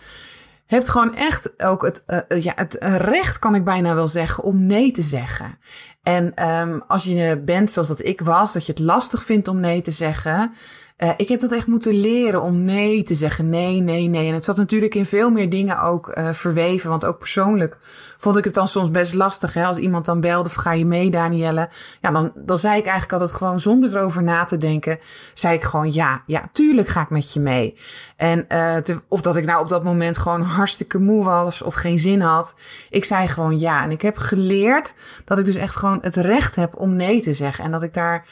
hebt 0.66 0.88
gewoon 0.88 1.14
echt 1.14 1.62
ook 1.62 1.82
het, 1.82 2.04
uh, 2.06 2.42
ja, 2.42 2.52
het 2.56 2.76
recht, 2.80 3.38
kan 3.38 3.54
ik 3.54 3.64
bijna 3.64 3.94
wel 3.94 4.08
zeggen, 4.08 4.44
om 4.44 4.66
nee 4.66 4.90
te 4.90 5.02
zeggen. 5.02 5.58
En 6.02 6.48
um, 6.48 6.82
als 6.86 7.04
je 7.04 7.42
bent 7.44 7.70
zoals 7.70 7.88
dat 7.88 8.04
ik 8.04 8.20
was, 8.20 8.52
dat 8.52 8.66
je 8.66 8.72
het 8.72 8.80
lastig 8.80 9.24
vindt 9.24 9.48
om 9.48 9.60
nee 9.60 9.80
te 9.80 9.90
zeggen, 9.90 10.52
uh, 10.98 11.10
ik 11.16 11.28
heb 11.28 11.40
dat 11.40 11.52
echt 11.52 11.66
moeten 11.66 12.00
leren 12.00 12.42
om 12.42 12.62
nee 12.62 13.02
te 13.02 13.14
zeggen. 13.14 13.48
Nee, 13.48 13.80
nee, 13.80 14.08
nee. 14.08 14.28
En 14.28 14.34
het 14.34 14.44
zat 14.44 14.56
natuurlijk 14.56 14.94
in 14.94 15.06
veel 15.06 15.30
meer 15.30 15.50
dingen 15.50 15.80
ook 15.80 16.18
uh, 16.18 16.30
verweven. 16.32 16.90
Want 16.90 17.04
ook 17.04 17.18
persoonlijk 17.18 17.76
vond 18.16 18.36
ik 18.36 18.44
het 18.44 18.54
dan 18.54 18.68
soms 18.68 18.90
best 18.90 19.14
lastig. 19.14 19.54
Hè? 19.54 19.64
Als 19.64 19.76
iemand 19.76 20.04
dan 20.04 20.20
belde 20.20 20.48
ga 20.48 20.72
je 20.72 20.84
mee, 20.84 21.10
Danielle? 21.10 21.68
Ja, 22.00 22.10
dan, 22.10 22.32
dan 22.34 22.58
zei 22.58 22.78
ik 22.78 22.84
eigenlijk 22.84 23.12
altijd 23.12 23.32
gewoon 23.32 23.60
zonder 23.60 23.96
erover 23.96 24.22
na 24.22 24.44
te 24.44 24.56
denken. 24.56 24.98
Zei 25.34 25.54
ik 25.54 25.62
gewoon 25.62 25.92
ja, 25.92 26.22
ja, 26.26 26.48
tuurlijk 26.52 26.88
ga 26.88 27.00
ik 27.00 27.10
met 27.10 27.32
je 27.32 27.40
mee. 27.40 27.78
En 28.16 28.46
te, 28.82 29.00
of 29.08 29.20
dat 29.20 29.36
ik 29.36 29.44
nou 29.44 29.62
op 29.62 29.68
dat 29.68 29.84
moment 29.84 30.18
gewoon 30.18 30.42
hartstikke 30.42 30.98
moe 30.98 31.24
was 31.24 31.62
of 31.62 31.74
geen 31.74 31.98
zin 31.98 32.20
had. 32.20 32.54
Ik 32.90 33.04
zei 33.04 33.28
gewoon 33.28 33.58
ja. 33.58 33.82
En 33.82 33.90
ik 33.90 34.02
heb 34.02 34.16
geleerd 34.16 34.94
dat 35.24 35.38
ik 35.38 35.44
dus 35.44 35.56
echt 35.56 35.76
gewoon 35.76 35.98
het 36.00 36.16
recht 36.16 36.56
heb 36.56 36.76
om 36.76 36.96
nee 36.96 37.20
te 37.20 37.32
zeggen. 37.32 37.64
En 37.64 37.70
dat 37.70 37.82
ik 37.82 37.94
daar 37.94 38.26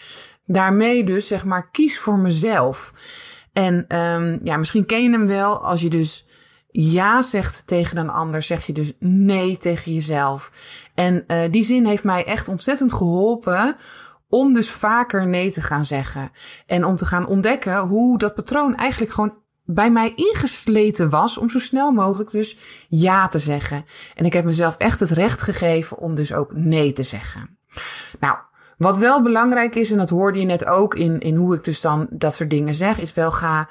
daarmee 0.47 1.05
dus 1.05 1.27
zeg 1.27 1.45
maar 1.45 1.71
kies 1.71 1.99
voor 1.99 2.19
mezelf. 2.19 2.93
En 3.53 3.99
um, 3.99 4.41
ja, 4.43 4.57
misschien 4.57 4.87
ken 4.87 5.03
je 5.03 5.11
hem 5.11 5.27
wel 5.27 5.65
als 5.65 5.81
je 5.81 5.91
dus 5.91 6.27
ja 6.71 7.23
zegt 7.23 7.67
tegen 7.67 7.97
een 7.97 8.11
ander, 8.11 8.43
zeg 8.43 8.67
je 8.67 8.73
dus 8.73 8.93
nee 8.99 9.57
tegen 9.57 9.93
jezelf. 9.93 10.53
En 10.95 11.25
uh, 11.27 11.39
die 11.51 11.63
zin 11.63 11.87
heeft 11.87 12.05
mij 12.05 12.25
echt 12.25 12.49
ontzettend 12.49 12.93
geholpen 12.93 13.77
om 14.29 14.55
dus 14.55 14.71
vaker 14.71 15.27
nee 15.27 15.51
te 15.51 15.61
gaan 15.61 15.85
zeggen. 15.85 16.31
En 16.67 16.85
om 16.85 16.97
te 16.97 17.07
gaan 17.07 17.27
ontdekken 17.27 17.79
hoe 17.79 18.19
dat 18.19 18.35
patroon 18.35 18.75
eigenlijk 18.75 19.13
gewoon 19.13 19.35
bij 19.65 19.91
mij 19.91 20.13
ingesleten 20.15 21.11
was 21.11 21.39
om 21.39 21.49
zo 21.49 21.59
snel 21.59 21.91
mogelijk 21.91 22.31
dus 22.31 22.57
ja 22.89 23.29
te 23.29 23.39
zeggen. 23.39 23.85
En 24.15 24.25
ik 24.25 24.33
heb 24.33 24.45
mezelf 24.45 24.77
echt 24.77 25.01
het 25.01 25.11
recht 25.11 25.43
gegeven 25.43 25.99
om 25.99 26.15
dus 26.15 26.33
ook 26.33 26.53
nee 26.55 26.93
te 26.93 27.03
zeggen. 27.03 27.59
Nou, 28.21 28.37
wat 28.77 28.99
wel 28.99 29.23
belangrijk 29.23 29.75
is, 29.75 29.91
en 29.91 29.99
dat 29.99 30.11
hoorde 30.11 30.39
je 30.39 30.45
net 30.45 30.67
ook 30.67 30.95
in, 30.95 31.19
in 31.19 31.37
hoe 31.37 31.55
ik 31.55 31.65
dus 31.65 31.81
dan 31.81 32.07
dat 32.11 32.35
soort 32.35 32.51
dingen 32.51 32.75
zeg, 32.75 33.01
is 33.01 33.15
wel 33.15 33.31
ga 33.31 33.69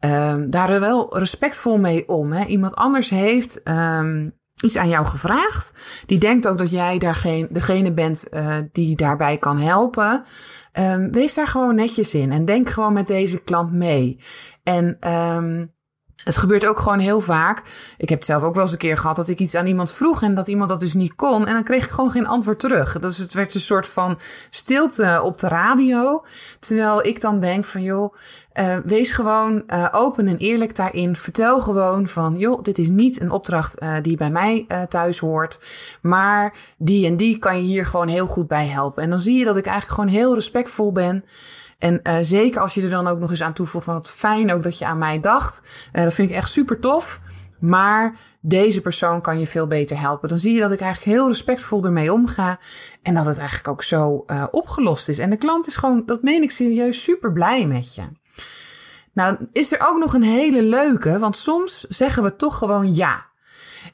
um, 0.00 0.50
daar 0.50 0.80
wel 0.80 1.18
respectvol 1.18 1.78
mee 1.78 2.08
om. 2.08 2.32
Hè. 2.32 2.44
Iemand 2.44 2.74
anders 2.74 3.08
heeft 3.08 3.60
um, 3.64 4.38
iets 4.62 4.76
aan 4.76 4.88
jou 4.88 5.06
gevraagd. 5.06 5.72
Die 6.06 6.18
denkt 6.18 6.48
ook 6.48 6.58
dat 6.58 6.70
jij 6.70 6.98
daar 6.98 7.14
geen, 7.14 7.48
degene 7.50 7.92
bent 7.92 8.26
uh, 8.30 8.56
die 8.72 8.96
daarbij 8.96 9.38
kan 9.38 9.58
helpen. 9.58 10.24
Um, 10.78 11.12
wees 11.12 11.34
daar 11.34 11.46
gewoon 11.46 11.74
netjes 11.74 12.14
in 12.14 12.32
en 12.32 12.44
denk 12.44 12.68
gewoon 12.68 12.92
met 12.92 13.06
deze 13.06 13.42
klant 13.42 13.72
mee. 13.72 14.18
En 14.62 15.10
um, 15.12 15.72
Het 16.24 16.36
gebeurt 16.36 16.66
ook 16.66 16.78
gewoon 16.78 16.98
heel 16.98 17.20
vaak. 17.20 17.62
Ik 17.98 18.08
heb 18.08 18.18
het 18.18 18.26
zelf 18.26 18.42
ook 18.42 18.54
wel 18.54 18.62
eens 18.62 18.72
een 18.72 18.78
keer 18.78 18.96
gehad 18.96 19.16
dat 19.16 19.28
ik 19.28 19.38
iets 19.38 19.54
aan 19.54 19.66
iemand 19.66 19.92
vroeg 19.92 20.22
en 20.22 20.34
dat 20.34 20.48
iemand 20.48 20.68
dat 20.68 20.80
dus 20.80 20.94
niet 20.94 21.14
kon. 21.14 21.46
En 21.46 21.54
dan 21.54 21.64
kreeg 21.64 21.84
ik 21.84 21.90
gewoon 21.90 22.10
geen 22.10 22.26
antwoord 22.26 22.58
terug. 22.58 22.98
Dus 22.98 23.18
het 23.18 23.34
werd 23.34 23.54
een 23.54 23.60
soort 23.60 23.86
van 23.86 24.18
stilte 24.50 25.20
op 25.22 25.38
de 25.38 25.48
radio. 25.48 26.24
Terwijl 26.58 27.06
ik 27.06 27.20
dan 27.20 27.40
denk 27.40 27.64
van 27.64 27.82
joh, 27.82 28.14
uh, 28.54 28.76
wees 28.84 29.10
gewoon 29.10 29.62
uh, 29.66 29.86
open 29.92 30.28
en 30.28 30.36
eerlijk 30.36 30.76
daarin. 30.76 31.16
Vertel 31.16 31.60
gewoon 31.60 32.08
van 32.08 32.38
joh, 32.38 32.62
dit 32.62 32.78
is 32.78 32.88
niet 32.88 33.20
een 33.20 33.30
opdracht 33.30 33.82
uh, 33.82 33.94
die 34.02 34.16
bij 34.16 34.30
mij 34.30 34.66
thuis 34.88 35.18
hoort. 35.18 35.58
Maar 36.02 36.54
die 36.76 37.06
en 37.06 37.16
die 37.16 37.38
kan 37.38 37.56
je 37.56 37.62
hier 37.62 37.86
gewoon 37.86 38.08
heel 38.08 38.26
goed 38.26 38.48
bij 38.48 38.66
helpen. 38.66 39.02
En 39.02 39.10
dan 39.10 39.20
zie 39.20 39.38
je 39.38 39.44
dat 39.44 39.56
ik 39.56 39.66
eigenlijk 39.66 39.94
gewoon 40.00 40.20
heel 40.20 40.34
respectvol 40.34 40.92
ben. 40.92 41.24
En 41.80 42.00
uh, 42.02 42.16
zeker 42.20 42.60
als 42.60 42.74
je 42.74 42.82
er 42.82 42.90
dan 42.90 43.06
ook 43.06 43.18
nog 43.18 43.30
eens 43.30 43.42
aan 43.42 43.52
toevoegt 43.52 43.84
van 43.84 43.94
wat 43.94 44.10
fijn 44.10 44.52
ook 44.52 44.62
dat 44.62 44.78
je 44.78 44.86
aan 44.86 44.98
mij 44.98 45.20
dacht. 45.20 45.62
Uh, 45.92 46.02
dat 46.02 46.14
vind 46.14 46.30
ik 46.30 46.36
echt 46.36 46.50
super 46.50 46.78
tof. 46.78 47.20
Maar 47.60 48.18
deze 48.40 48.80
persoon 48.80 49.20
kan 49.20 49.38
je 49.38 49.46
veel 49.46 49.66
beter 49.66 50.00
helpen. 50.00 50.28
Dan 50.28 50.38
zie 50.38 50.54
je 50.54 50.60
dat 50.60 50.72
ik 50.72 50.80
eigenlijk 50.80 51.16
heel 51.16 51.26
respectvol 51.26 51.84
ermee 51.84 52.12
omga. 52.12 52.58
En 53.02 53.14
dat 53.14 53.26
het 53.26 53.38
eigenlijk 53.38 53.68
ook 53.68 53.82
zo 53.82 54.24
uh, 54.26 54.44
opgelost 54.50 55.08
is. 55.08 55.18
En 55.18 55.30
de 55.30 55.36
klant 55.36 55.66
is 55.66 55.76
gewoon, 55.76 56.02
dat 56.06 56.22
meen 56.22 56.42
ik 56.42 56.50
serieus, 56.50 57.02
super 57.02 57.32
blij 57.32 57.66
met 57.66 57.94
je. 57.94 58.02
Nou, 59.12 59.36
is 59.52 59.72
er 59.72 59.86
ook 59.88 59.98
nog 59.98 60.14
een 60.14 60.22
hele 60.22 60.62
leuke, 60.62 61.18
want 61.18 61.36
soms 61.36 61.80
zeggen 61.80 62.22
we 62.22 62.36
toch 62.36 62.58
gewoon 62.58 62.94
ja. 62.94 63.29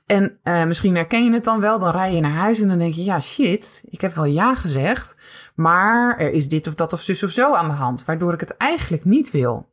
En 0.06 0.38
uh, 0.44 0.64
misschien 0.64 0.94
herken 0.94 1.24
je 1.24 1.32
het 1.32 1.44
dan 1.44 1.60
wel, 1.60 1.78
dan 1.78 1.90
rij 1.90 2.14
je 2.14 2.20
naar 2.20 2.30
huis 2.30 2.60
en 2.60 2.68
dan 2.68 2.78
denk 2.78 2.94
je, 2.94 3.04
ja 3.04 3.20
shit, 3.20 3.82
ik 3.90 4.00
heb 4.00 4.14
wel 4.14 4.24
ja 4.24 4.54
gezegd, 4.54 5.16
maar 5.54 6.18
er 6.18 6.30
is 6.30 6.48
dit 6.48 6.66
of 6.66 6.74
dat 6.74 6.92
of 6.92 7.00
zus 7.00 7.22
of 7.22 7.30
zo 7.30 7.54
aan 7.54 7.68
de 7.68 7.74
hand, 7.74 8.04
waardoor 8.04 8.32
ik 8.32 8.40
het 8.40 8.56
eigenlijk 8.56 9.04
niet 9.04 9.30
wil. 9.30 9.68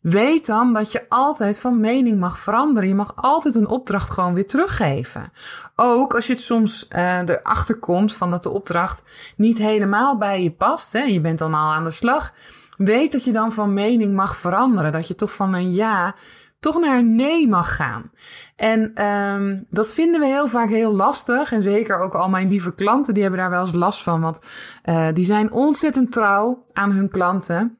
Weet 0.00 0.46
dan 0.46 0.72
dat 0.72 0.92
je 0.92 1.04
altijd 1.08 1.60
van 1.60 1.80
mening 1.80 2.20
mag 2.20 2.38
veranderen. 2.38 2.88
Je 2.88 2.94
mag 2.94 3.12
altijd 3.16 3.54
een 3.54 3.68
opdracht 3.68 4.10
gewoon 4.10 4.34
weer 4.34 4.46
teruggeven. 4.46 5.32
Ook 5.76 6.14
als 6.14 6.26
je 6.26 6.32
het 6.32 6.42
soms 6.42 6.86
uh, 6.90 7.18
erachter 7.18 7.78
komt 7.78 8.14
van 8.14 8.30
dat 8.30 8.42
de 8.42 8.50
opdracht 8.50 9.02
niet 9.36 9.58
helemaal 9.58 10.18
bij 10.18 10.42
je 10.42 10.50
past. 10.50 10.92
Hè, 10.92 11.02
je 11.02 11.20
bent 11.20 11.38
dan 11.38 11.54
al 11.54 11.72
aan 11.72 11.84
de 11.84 11.90
slag. 11.90 12.32
Weet 12.76 13.12
dat 13.12 13.24
je 13.24 13.32
dan 13.32 13.52
van 13.52 13.74
mening 13.74 14.14
mag 14.14 14.36
veranderen. 14.36 14.92
Dat 14.92 15.08
je 15.08 15.14
toch 15.14 15.32
van 15.32 15.54
een 15.54 15.72
ja 15.72 16.14
toch 16.62 16.80
naar 16.80 17.04
nee 17.04 17.48
mag 17.48 17.76
gaan. 17.76 18.10
En 18.56 19.04
um, 19.06 19.66
dat 19.70 19.92
vinden 19.92 20.20
we 20.20 20.26
heel 20.26 20.46
vaak 20.46 20.68
heel 20.68 20.94
lastig. 20.94 21.52
En 21.52 21.62
zeker 21.62 21.98
ook 21.98 22.14
al 22.14 22.28
mijn 22.28 22.48
lieve 22.48 22.74
klanten, 22.74 23.14
die 23.14 23.22
hebben 23.22 23.40
daar 23.40 23.50
wel 23.50 23.60
eens 23.60 23.72
last 23.72 24.02
van. 24.02 24.20
Want 24.20 24.38
uh, 24.84 25.08
die 25.12 25.24
zijn 25.24 25.52
ontzettend 25.52 26.12
trouw 26.12 26.66
aan 26.72 26.92
hun 26.92 27.08
klanten. 27.08 27.78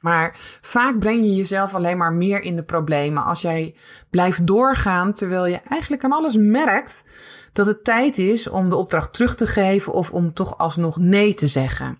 Maar 0.00 0.36
vaak 0.60 0.98
breng 0.98 1.24
je 1.24 1.34
jezelf 1.34 1.74
alleen 1.74 1.96
maar 1.96 2.12
meer 2.12 2.42
in 2.42 2.56
de 2.56 2.62
problemen 2.62 3.24
als 3.24 3.40
jij 3.40 3.74
blijft 4.10 4.46
doorgaan 4.46 5.12
terwijl 5.12 5.46
je 5.46 5.60
eigenlijk 5.68 6.04
aan 6.04 6.12
alles 6.12 6.36
merkt 6.36 7.04
dat 7.52 7.66
het 7.66 7.84
tijd 7.84 8.18
is 8.18 8.48
om 8.48 8.68
de 8.68 8.76
opdracht 8.76 9.12
terug 9.12 9.34
te 9.34 9.46
geven 9.46 9.92
of 9.92 10.12
om 10.12 10.32
toch 10.32 10.58
alsnog 10.58 10.96
nee 10.96 11.34
te 11.34 11.46
zeggen. 11.46 11.98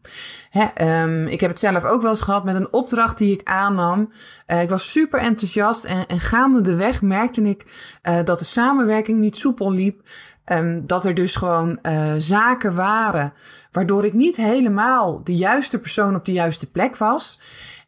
Hè, 0.50 1.02
um, 1.02 1.26
ik 1.26 1.40
heb 1.40 1.50
het 1.50 1.58
zelf 1.58 1.84
ook 1.84 2.02
wel 2.02 2.10
eens 2.10 2.20
gehad 2.20 2.44
met 2.44 2.54
een 2.54 2.72
opdracht 2.72 3.18
die 3.18 3.32
ik 3.32 3.48
aannam. 3.48 4.12
Uh, 4.46 4.62
ik 4.62 4.70
was 4.70 4.90
super 4.90 5.20
enthousiast 5.20 5.84
en, 5.84 6.06
en 6.06 6.20
gaande 6.20 6.60
de 6.60 6.74
weg 6.74 7.02
merkte 7.02 7.42
ik 7.42 7.64
uh, 8.08 8.18
dat 8.24 8.38
de 8.38 8.44
samenwerking 8.44 9.18
niet 9.18 9.36
soepel 9.36 9.72
liep. 9.72 10.00
Um, 10.52 10.86
dat 10.86 11.04
er 11.04 11.14
dus 11.14 11.34
gewoon 11.34 11.78
uh, 11.82 12.12
zaken 12.18 12.74
waren 12.74 13.32
waardoor 13.72 14.04
ik 14.04 14.12
niet 14.12 14.36
helemaal 14.36 15.24
de 15.24 15.36
juiste 15.36 15.78
persoon 15.78 16.14
op 16.14 16.24
de 16.24 16.32
juiste 16.32 16.70
plek 16.70 16.96
was. 16.96 17.40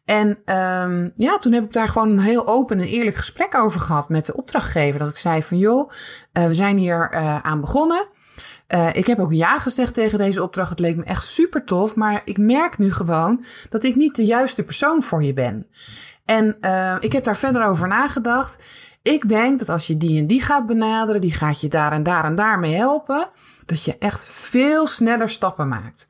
En 0.05 0.27
um, 0.27 1.13
ja, 1.15 1.37
toen 1.37 1.51
heb 1.51 1.63
ik 1.63 1.73
daar 1.73 1.87
gewoon 1.87 2.09
een 2.09 2.19
heel 2.19 2.47
open 2.47 2.79
en 2.79 2.87
eerlijk 2.87 3.15
gesprek 3.15 3.55
over 3.55 3.79
gehad 3.79 4.09
met 4.09 4.25
de 4.25 4.35
opdrachtgever. 4.35 4.99
Dat 4.99 5.09
ik 5.09 5.17
zei 5.17 5.43
van 5.43 5.57
joh, 5.57 5.91
uh, 6.33 6.45
we 6.45 6.53
zijn 6.53 6.77
hier 6.77 7.09
uh, 7.13 7.39
aan 7.39 7.61
begonnen. 7.61 8.07
Uh, 8.75 8.93
ik 8.93 9.07
heb 9.07 9.19
ook 9.19 9.33
ja 9.33 9.59
gezegd 9.59 9.93
tegen 9.93 10.17
deze 10.17 10.43
opdracht. 10.43 10.69
Het 10.69 10.79
leek 10.79 10.95
me 10.95 11.03
echt 11.03 11.25
super 11.25 11.63
tof. 11.63 11.95
Maar 11.95 12.21
ik 12.25 12.37
merk 12.37 12.77
nu 12.77 12.91
gewoon 12.91 13.45
dat 13.69 13.83
ik 13.83 13.95
niet 13.95 14.15
de 14.15 14.25
juiste 14.25 14.63
persoon 14.63 15.03
voor 15.03 15.23
je 15.23 15.33
ben. 15.33 15.67
En 16.25 16.57
ik 16.99 17.11
heb 17.11 17.23
daar 17.23 17.37
verder 17.37 17.65
over 17.65 17.87
nagedacht. 17.87 18.63
Ik 19.01 19.29
denk 19.29 19.59
dat 19.59 19.69
als 19.69 19.87
je 19.87 19.97
die 19.97 20.19
en 20.19 20.27
die 20.27 20.41
gaat 20.41 20.65
benaderen, 20.65 21.21
die 21.21 21.33
gaat 21.33 21.61
je 21.61 21.67
daar 21.67 21.91
en 21.91 22.03
daar 22.03 22.23
en 22.23 22.35
daar 22.35 22.59
mee 22.59 22.75
helpen, 22.75 23.29
dat 23.65 23.83
je 23.83 23.97
echt 23.97 24.25
veel 24.25 24.87
sneller 24.87 25.29
stappen 25.29 25.67
maakt. 25.67 26.07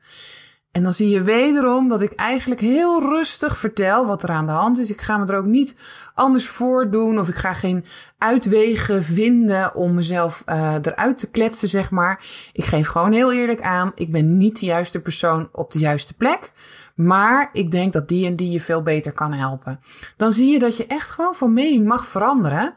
En 0.72 0.82
dan 0.82 0.92
zie 0.92 1.08
je 1.08 1.22
wederom 1.22 1.88
dat 1.88 2.00
ik 2.00 2.12
eigenlijk 2.12 2.60
heel 2.60 3.00
rustig 3.00 3.56
vertel 3.56 4.06
wat 4.06 4.22
er 4.22 4.30
aan 4.30 4.46
de 4.46 4.52
hand 4.52 4.78
is. 4.78 4.90
Ik 4.90 5.00
ga 5.00 5.16
me 5.16 5.26
er 5.26 5.38
ook 5.38 5.44
niet 5.44 5.76
anders 6.14 6.48
voor 6.48 6.90
doen 6.90 7.18
of 7.18 7.28
ik 7.28 7.34
ga 7.34 7.52
geen 7.52 7.84
uitwegen 8.18 9.02
vinden 9.02 9.74
om 9.74 9.94
mezelf 9.94 10.42
uh, 10.46 10.74
eruit 10.82 11.18
te 11.18 11.30
kletsen, 11.30 11.68
zeg 11.68 11.90
maar. 11.90 12.24
Ik 12.52 12.64
geef 12.64 12.88
gewoon 12.88 13.12
heel 13.12 13.32
eerlijk 13.32 13.60
aan, 13.60 13.92
ik 13.94 14.12
ben 14.12 14.36
niet 14.36 14.60
de 14.60 14.66
juiste 14.66 15.00
persoon 15.00 15.48
op 15.52 15.70
de 15.70 15.78
juiste 15.78 16.14
plek. 16.14 16.52
Maar 16.94 17.50
ik 17.52 17.70
denk 17.70 17.92
dat 17.92 18.08
die 18.08 18.26
en 18.26 18.36
die 18.36 18.50
je 18.50 18.60
veel 18.60 18.82
beter 18.82 19.12
kan 19.12 19.32
helpen. 19.32 19.80
Dan 20.16 20.32
zie 20.32 20.52
je 20.52 20.58
dat 20.58 20.76
je 20.76 20.86
echt 20.86 21.10
gewoon 21.10 21.34
van 21.34 21.52
mening 21.52 21.86
mag 21.86 22.04
veranderen. 22.04 22.74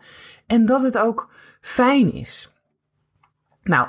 En 0.47 0.65
dat 0.65 0.81
het 0.81 0.97
ook 0.97 1.29
fijn 1.61 2.13
is. 2.13 2.53
Nou, 3.63 3.87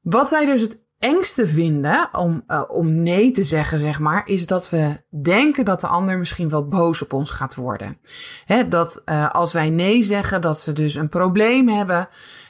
wat 0.00 0.30
wij 0.30 0.44
dus 0.44 0.60
het 0.60 0.81
engste 1.02 1.46
vinden 1.46 2.08
om, 2.12 2.44
uh, 2.48 2.62
om 2.68 3.02
nee 3.02 3.30
te 3.30 3.42
zeggen, 3.42 3.78
zeg 3.78 3.98
maar, 3.98 4.22
is 4.24 4.46
dat 4.46 4.70
we 4.70 5.02
denken 5.22 5.64
dat 5.64 5.80
de 5.80 5.86
ander 5.86 6.18
misschien 6.18 6.48
wel 6.48 6.68
boos 6.68 7.02
op 7.02 7.12
ons 7.12 7.30
gaat 7.30 7.54
worden. 7.54 7.98
Hè, 8.44 8.68
dat 8.68 9.02
uh, 9.06 9.30
als 9.30 9.52
wij 9.52 9.70
nee 9.70 10.02
zeggen, 10.02 10.40
dat 10.40 10.60
ze 10.60 10.72
dus 10.72 10.94
een 10.94 11.08
probleem 11.08 11.68
hebben. 11.68 12.08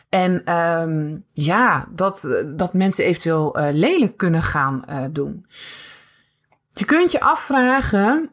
En 0.08 0.54
um, 0.56 1.24
ja, 1.32 1.88
dat, 1.94 2.42
dat 2.46 2.74
mensen 2.74 3.04
eventueel 3.04 3.58
uh, 3.58 3.68
lelijk 3.72 4.16
kunnen 4.16 4.42
gaan 4.42 4.84
doen. 5.10 5.46
Je 6.68 6.84
kunt 6.84 7.12
je 7.12 7.20
afvragen, 7.20 8.30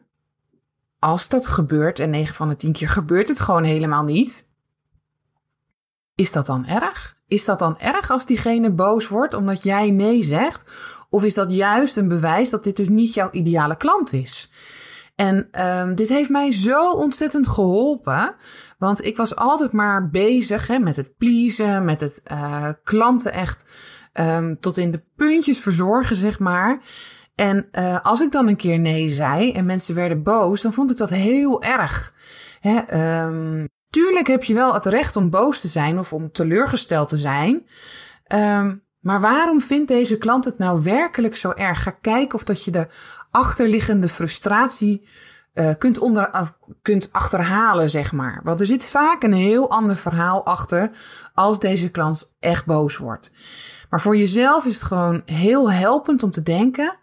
als 0.98 1.28
dat 1.28 1.46
gebeurt, 1.46 1.98
en 1.98 2.10
9 2.10 2.34
van 2.34 2.48
de 2.48 2.56
10 2.56 2.72
keer 2.72 2.88
gebeurt 2.88 3.28
het 3.28 3.40
gewoon 3.40 3.64
helemaal 3.64 4.04
niet, 4.04 4.49
is 6.20 6.32
dat 6.32 6.46
dan 6.46 6.66
erg? 6.66 7.16
Is 7.26 7.44
dat 7.44 7.58
dan 7.58 7.78
erg 7.78 8.10
als 8.10 8.26
diegene 8.26 8.70
boos 8.70 9.08
wordt 9.08 9.34
omdat 9.34 9.62
jij 9.62 9.90
nee 9.90 10.22
zegt? 10.22 10.70
Of 11.10 11.24
is 11.24 11.34
dat 11.34 11.52
juist 11.52 11.96
een 11.96 12.08
bewijs 12.08 12.50
dat 12.50 12.64
dit 12.64 12.76
dus 12.76 12.88
niet 12.88 13.14
jouw 13.14 13.28
ideale 13.30 13.76
klant 13.76 14.12
is? 14.12 14.50
En 15.14 15.48
um, 15.66 15.94
dit 15.94 16.08
heeft 16.08 16.30
mij 16.30 16.52
zo 16.52 16.90
ontzettend 16.90 17.48
geholpen. 17.48 18.34
Want 18.78 19.04
ik 19.04 19.16
was 19.16 19.36
altijd 19.36 19.72
maar 19.72 20.10
bezig 20.10 20.66
hè, 20.66 20.78
met 20.78 20.96
het 20.96 21.16
pleasen, 21.16 21.84
met 21.84 22.00
het 22.00 22.22
uh, 22.32 22.68
klanten 22.84 23.32
echt 23.32 23.68
um, 24.12 24.60
tot 24.60 24.76
in 24.76 24.90
de 24.90 25.02
puntjes 25.16 25.58
verzorgen, 25.58 26.16
zeg 26.16 26.38
maar. 26.38 26.80
En 27.34 27.68
uh, 27.72 28.00
als 28.02 28.20
ik 28.20 28.32
dan 28.32 28.48
een 28.48 28.56
keer 28.56 28.78
nee 28.78 29.08
zei 29.08 29.52
en 29.52 29.64
mensen 29.64 29.94
werden 29.94 30.22
boos, 30.22 30.60
dan 30.60 30.72
vond 30.72 30.90
ik 30.90 30.96
dat 30.96 31.10
heel 31.10 31.62
erg. 31.62 32.14
Hè, 32.60 33.24
um, 33.26 33.68
Tuurlijk 33.90 34.26
heb 34.26 34.44
je 34.44 34.54
wel 34.54 34.74
het 34.74 34.86
recht 34.86 35.16
om 35.16 35.30
boos 35.30 35.60
te 35.60 35.68
zijn 35.68 35.98
of 35.98 36.12
om 36.12 36.32
teleurgesteld 36.32 37.08
te 37.08 37.16
zijn. 37.16 37.66
Um, 38.32 38.84
maar 39.00 39.20
waarom 39.20 39.60
vindt 39.60 39.88
deze 39.88 40.18
klant 40.18 40.44
het 40.44 40.58
nou 40.58 40.82
werkelijk 40.82 41.36
zo 41.36 41.50
erg? 41.50 41.82
Ga 41.82 41.90
kijken 41.90 42.34
of 42.34 42.44
dat 42.44 42.64
je 42.64 42.70
de 42.70 42.86
achterliggende 43.30 44.08
frustratie 44.08 45.08
uh, 45.54 45.70
kunt, 45.78 45.98
onder, 45.98 46.30
kunt 46.82 47.12
achterhalen, 47.12 47.90
zeg 47.90 48.12
maar. 48.12 48.40
Want 48.44 48.60
er 48.60 48.66
zit 48.66 48.84
vaak 48.84 49.22
een 49.22 49.32
heel 49.32 49.70
ander 49.70 49.96
verhaal 49.96 50.44
achter 50.44 50.90
als 51.34 51.60
deze 51.60 51.90
klant 51.90 52.34
echt 52.38 52.66
boos 52.66 52.96
wordt. 52.96 53.32
Maar 53.90 54.00
voor 54.00 54.16
jezelf 54.16 54.64
is 54.64 54.74
het 54.74 54.82
gewoon 54.82 55.22
heel 55.24 55.72
helpend 55.72 56.22
om 56.22 56.30
te 56.30 56.42
denken: 56.42 56.98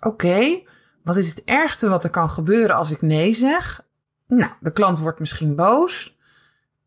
oké, 0.00 0.62
wat 1.02 1.16
is 1.16 1.28
het 1.28 1.44
ergste 1.44 1.88
wat 1.88 2.04
er 2.04 2.10
kan 2.10 2.30
gebeuren 2.30 2.76
als 2.76 2.90
ik 2.90 3.02
nee 3.02 3.32
zeg? 3.32 3.80
Nou, 4.26 4.50
de 4.60 4.72
klant 4.72 4.98
wordt 4.98 5.18
misschien 5.18 5.56
boos. 5.56 6.18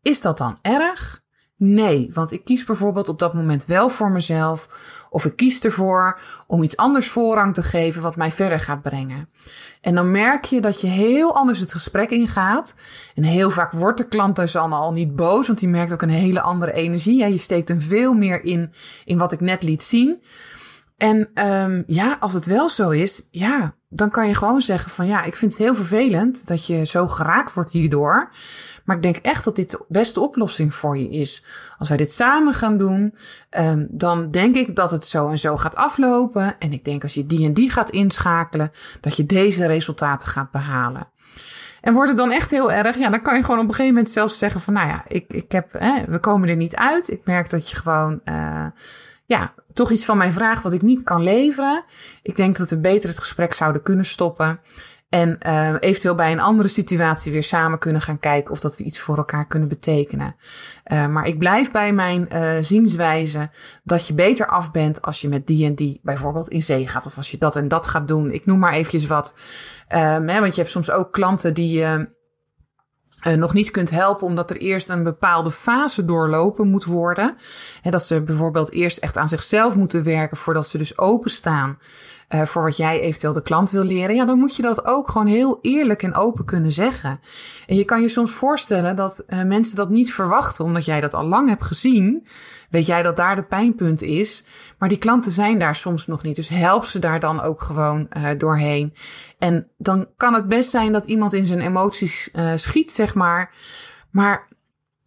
Is 0.04 0.20
dat 0.20 0.38
dan 0.38 0.58
erg? 0.62 1.22
Nee, 1.56 2.10
want 2.14 2.32
ik 2.32 2.44
kies 2.44 2.64
bijvoorbeeld 2.64 3.08
op 3.08 3.18
dat 3.18 3.34
moment 3.34 3.64
wel 3.64 3.88
voor 3.88 4.10
mezelf. 4.10 4.68
Of 5.10 5.24
ik 5.24 5.36
kies 5.36 5.60
ervoor 5.60 6.20
om 6.46 6.62
iets 6.62 6.76
anders 6.76 7.08
voorrang 7.08 7.54
te 7.54 7.62
geven 7.62 8.02
wat 8.02 8.16
mij 8.16 8.30
verder 8.30 8.60
gaat 8.60 8.82
brengen. 8.82 9.28
En 9.80 9.94
dan 9.94 10.10
merk 10.10 10.44
je 10.44 10.60
dat 10.60 10.80
je 10.80 10.86
heel 10.86 11.34
anders 11.34 11.58
het 11.58 11.72
gesprek 11.72 12.10
ingaat. 12.10 12.74
En 13.14 13.22
heel 13.22 13.50
vaak 13.50 13.72
wordt 13.72 13.98
de 13.98 14.08
klant 14.08 14.36
dus 14.36 14.52
dan 14.52 14.72
al 14.72 14.92
niet 14.92 15.16
boos, 15.16 15.46
want 15.46 15.58
die 15.58 15.68
merkt 15.68 15.92
ook 15.92 16.02
een 16.02 16.08
hele 16.08 16.40
andere 16.40 16.72
energie. 16.72 17.16
Ja, 17.16 17.26
je 17.26 17.38
steekt 17.38 17.68
hem 17.68 17.80
veel 17.80 18.14
meer 18.14 18.44
in, 18.44 18.72
in 19.04 19.18
wat 19.18 19.32
ik 19.32 19.40
net 19.40 19.62
liet 19.62 19.82
zien. 19.82 20.22
En 20.96 21.46
um, 21.48 21.84
ja, 21.86 22.16
als 22.20 22.32
het 22.32 22.46
wel 22.46 22.68
zo 22.68 22.90
is, 22.90 23.28
ja, 23.30 23.74
dan 23.94 24.10
kan 24.10 24.28
je 24.28 24.34
gewoon 24.34 24.60
zeggen 24.60 24.90
van 24.90 25.06
ja, 25.06 25.22
ik 25.22 25.36
vind 25.36 25.52
het 25.52 25.60
heel 25.60 25.74
vervelend 25.74 26.46
dat 26.46 26.66
je 26.66 26.86
zo 26.86 27.08
geraakt 27.08 27.54
wordt 27.54 27.72
hierdoor. 27.72 28.30
Maar 28.84 28.96
ik 28.96 29.02
denk 29.02 29.16
echt 29.16 29.44
dat 29.44 29.56
dit 29.56 29.70
de 29.70 29.84
beste 29.88 30.20
oplossing 30.20 30.74
voor 30.74 30.98
je 30.98 31.10
is. 31.10 31.44
Als 31.78 31.88
wij 31.88 31.96
dit 31.96 32.12
samen 32.12 32.54
gaan 32.54 32.78
doen, 32.78 33.14
um, 33.58 33.86
dan 33.90 34.30
denk 34.30 34.56
ik 34.56 34.76
dat 34.76 34.90
het 34.90 35.04
zo 35.04 35.28
en 35.28 35.38
zo 35.38 35.56
gaat 35.56 35.74
aflopen. 35.74 36.58
En 36.58 36.72
ik 36.72 36.84
denk 36.84 37.02
als 37.02 37.14
je 37.14 37.26
die 37.26 37.46
en 37.46 37.54
die 37.54 37.70
gaat 37.70 37.90
inschakelen, 37.90 38.70
dat 39.00 39.16
je 39.16 39.26
deze 39.26 39.66
resultaten 39.66 40.28
gaat 40.28 40.50
behalen. 40.50 41.08
En 41.80 41.92
wordt 41.92 42.08
het 42.08 42.18
dan 42.18 42.32
echt 42.32 42.50
heel 42.50 42.72
erg, 42.72 42.98
ja, 42.98 43.10
dan 43.10 43.22
kan 43.22 43.36
je 43.36 43.42
gewoon 43.42 43.58
op 43.58 43.64
een 43.64 43.70
gegeven 43.70 43.94
moment 43.94 44.12
zelfs 44.12 44.38
zeggen 44.38 44.60
van, 44.60 44.74
nou 44.74 44.88
ja, 44.88 45.04
ik, 45.08 45.24
ik 45.28 45.52
heb, 45.52 45.72
hè, 45.72 46.04
we 46.08 46.18
komen 46.18 46.48
er 46.48 46.56
niet 46.56 46.76
uit. 46.76 47.10
Ik 47.10 47.20
merk 47.24 47.50
dat 47.50 47.70
je 47.70 47.76
gewoon, 47.76 48.20
uh, 48.24 48.66
ja, 49.26 49.54
toch 49.72 49.90
iets 49.90 50.04
van 50.04 50.18
mij 50.18 50.32
vraagt 50.32 50.62
wat 50.62 50.72
ik 50.72 50.82
niet 50.82 51.02
kan 51.02 51.22
leveren. 51.22 51.84
Ik 52.22 52.36
denk 52.36 52.56
dat 52.56 52.70
we 52.70 52.80
beter 52.80 53.08
het 53.08 53.18
gesprek 53.18 53.52
zouden 53.54 53.82
kunnen 53.82 54.04
stoppen. 54.04 54.60
En 55.08 55.38
uh, 55.46 55.74
eventueel 55.78 56.14
bij 56.14 56.32
een 56.32 56.40
andere 56.40 56.68
situatie 56.68 57.32
weer 57.32 57.42
samen 57.42 57.78
kunnen 57.78 58.02
gaan 58.02 58.18
kijken 58.18 58.50
of 58.50 58.60
dat 58.60 58.76
we 58.76 58.84
iets 58.84 59.00
voor 59.00 59.16
elkaar 59.16 59.46
kunnen 59.46 59.68
betekenen. 59.68 60.36
Uh, 60.92 61.06
maar 61.06 61.26
ik 61.26 61.38
blijf 61.38 61.70
bij 61.70 61.92
mijn 61.92 62.28
uh, 62.32 62.56
zienswijze 62.60 63.50
dat 63.84 64.06
je 64.06 64.14
beter 64.14 64.46
af 64.46 64.70
bent 64.70 65.02
als 65.02 65.20
je 65.20 65.28
met 65.28 65.46
die 65.46 65.66
en 65.66 65.74
die 65.74 66.00
bijvoorbeeld 66.02 66.48
in 66.48 66.62
zee 66.62 66.86
gaat. 66.86 67.06
Of 67.06 67.16
als 67.16 67.30
je 67.30 67.38
dat 67.38 67.56
en 67.56 67.68
dat 67.68 67.86
gaat 67.86 68.08
doen. 68.08 68.32
Ik 68.32 68.46
noem 68.46 68.58
maar 68.58 68.72
eventjes 68.72 69.06
wat. 69.06 69.34
Um, 69.88 70.28
hè, 70.28 70.40
want 70.40 70.54
je 70.54 70.60
hebt 70.60 70.72
soms 70.72 70.90
ook 70.90 71.12
klanten 71.12 71.54
die 71.54 71.84
je 73.30 73.36
nog 73.36 73.52
niet 73.52 73.70
kunt 73.70 73.90
helpen 73.90 74.26
omdat 74.26 74.50
er 74.50 74.56
eerst 74.56 74.88
een 74.88 75.02
bepaalde 75.02 75.50
fase 75.50 76.04
doorlopen 76.04 76.68
moet 76.68 76.84
worden. 76.84 77.36
En 77.82 77.90
dat 77.90 78.04
ze 78.04 78.20
bijvoorbeeld 78.20 78.72
eerst 78.72 78.98
echt 78.98 79.16
aan 79.16 79.28
zichzelf 79.28 79.74
moeten 79.74 80.04
werken 80.04 80.36
voordat 80.36 80.66
ze 80.66 80.78
dus 80.78 80.98
openstaan 80.98 81.78
uh, 82.34 82.42
voor 82.42 82.62
wat 82.62 82.76
jij 82.76 83.00
eventueel 83.00 83.32
de 83.32 83.42
klant 83.42 83.70
wil 83.70 83.84
leren, 83.84 84.14
ja, 84.14 84.24
dan 84.24 84.38
moet 84.38 84.56
je 84.56 84.62
dat 84.62 84.84
ook 84.84 85.08
gewoon 85.08 85.26
heel 85.26 85.58
eerlijk 85.62 86.02
en 86.02 86.14
open 86.14 86.44
kunnen 86.44 86.70
zeggen. 86.70 87.20
En 87.66 87.76
je 87.76 87.84
kan 87.84 88.00
je 88.00 88.08
soms 88.08 88.30
voorstellen 88.30 88.96
dat 88.96 89.24
uh, 89.28 89.42
mensen 89.42 89.76
dat 89.76 89.90
niet 89.90 90.12
verwachten, 90.12 90.64
omdat 90.64 90.84
jij 90.84 91.00
dat 91.00 91.14
al 91.14 91.24
lang 91.24 91.48
hebt 91.48 91.64
gezien. 91.64 92.26
Weet 92.70 92.86
jij 92.86 93.02
dat 93.02 93.16
daar 93.16 93.36
de 93.36 93.42
pijnpunt 93.42 94.02
is, 94.02 94.44
maar 94.78 94.88
die 94.88 94.98
klanten 94.98 95.32
zijn 95.32 95.58
daar 95.58 95.74
soms 95.74 96.06
nog 96.06 96.22
niet. 96.22 96.36
Dus 96.36 96.48
help 96.48 96.84
ze 96.84 96.98
daar 96.98 97.20
dan 97.20 97.42
ook 97.42 97.60
gewoon 97.60 98.08
uh, 98.16 98.28
doorheen. 98.38 98.94
En 99.38 99.68
dan 99.78 100.06
kan 100.16 100.34
het 100.34 100.48
best 100.48 100.70
zijn 100.70 100.92
dat 100.92 101.04
iemand 101.04 101.32
in 101.32 101.44
zijn 101.44 101.60
emoties 101.60 102.30
schiet, 102.54 102.92
zeg 102.92 103.14
maar. 103.14 103.54
Maar 104.10 104.48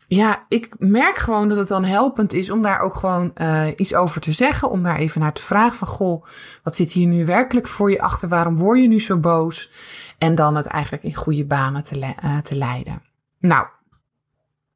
ja, 0.07 0.45
ik 0.49 0.75
merk 0.77 1.17
gewoon 1.17 1.49
dat 1.49 1.57
het 1.57 1.67
dan 1.67 1.83
helpend 1.83 2.33
is 2.33 2.49
om 2.49 2.61
daar 2.61 2.79
ook 2.79 2.93
gewoon 2.93 3.31
uh, 3.35 3.67
iets 3.75 3.95
over 3.95 4.21
te 4.21 4.31
zeggen. 4.31 4.69
Om 4.69 4.83
daar 4.83 4.97
even 4.97 5.21
naar 5.21 5.33
te 5.33 5.41
vragen 5.41 5.77
van, 5.77 5.87
goh, 5.87 6.25
wat 6.63 6.75
zit 6.75 6.91
hier 6.91 7.07
nu 7.07 7.25
werkelijk 7.25 7.67
voor 7.67 7.91
je 7.91 8.01
achter? 8.01 8.29
Waarom 8.29 8.57
word 8.57 8.81
je 8.81 8.87
nu 8.87 8.99
zo 8.99 9.17
boos? 9.17 9.71
En 10.17 10.35
dan 10.35 10.55
het 10.55 10.65
eigenlijk 10.65 11.03
in 11.03 11.15
goede 11.15 11.45
banen 11.45 11.83
te, 11.83 11.99
le 11.99 12.13
uh, 12.23 12.37
te 12.37 12.55
leiden. 12.55 13.01
Nou, 13.39 13.67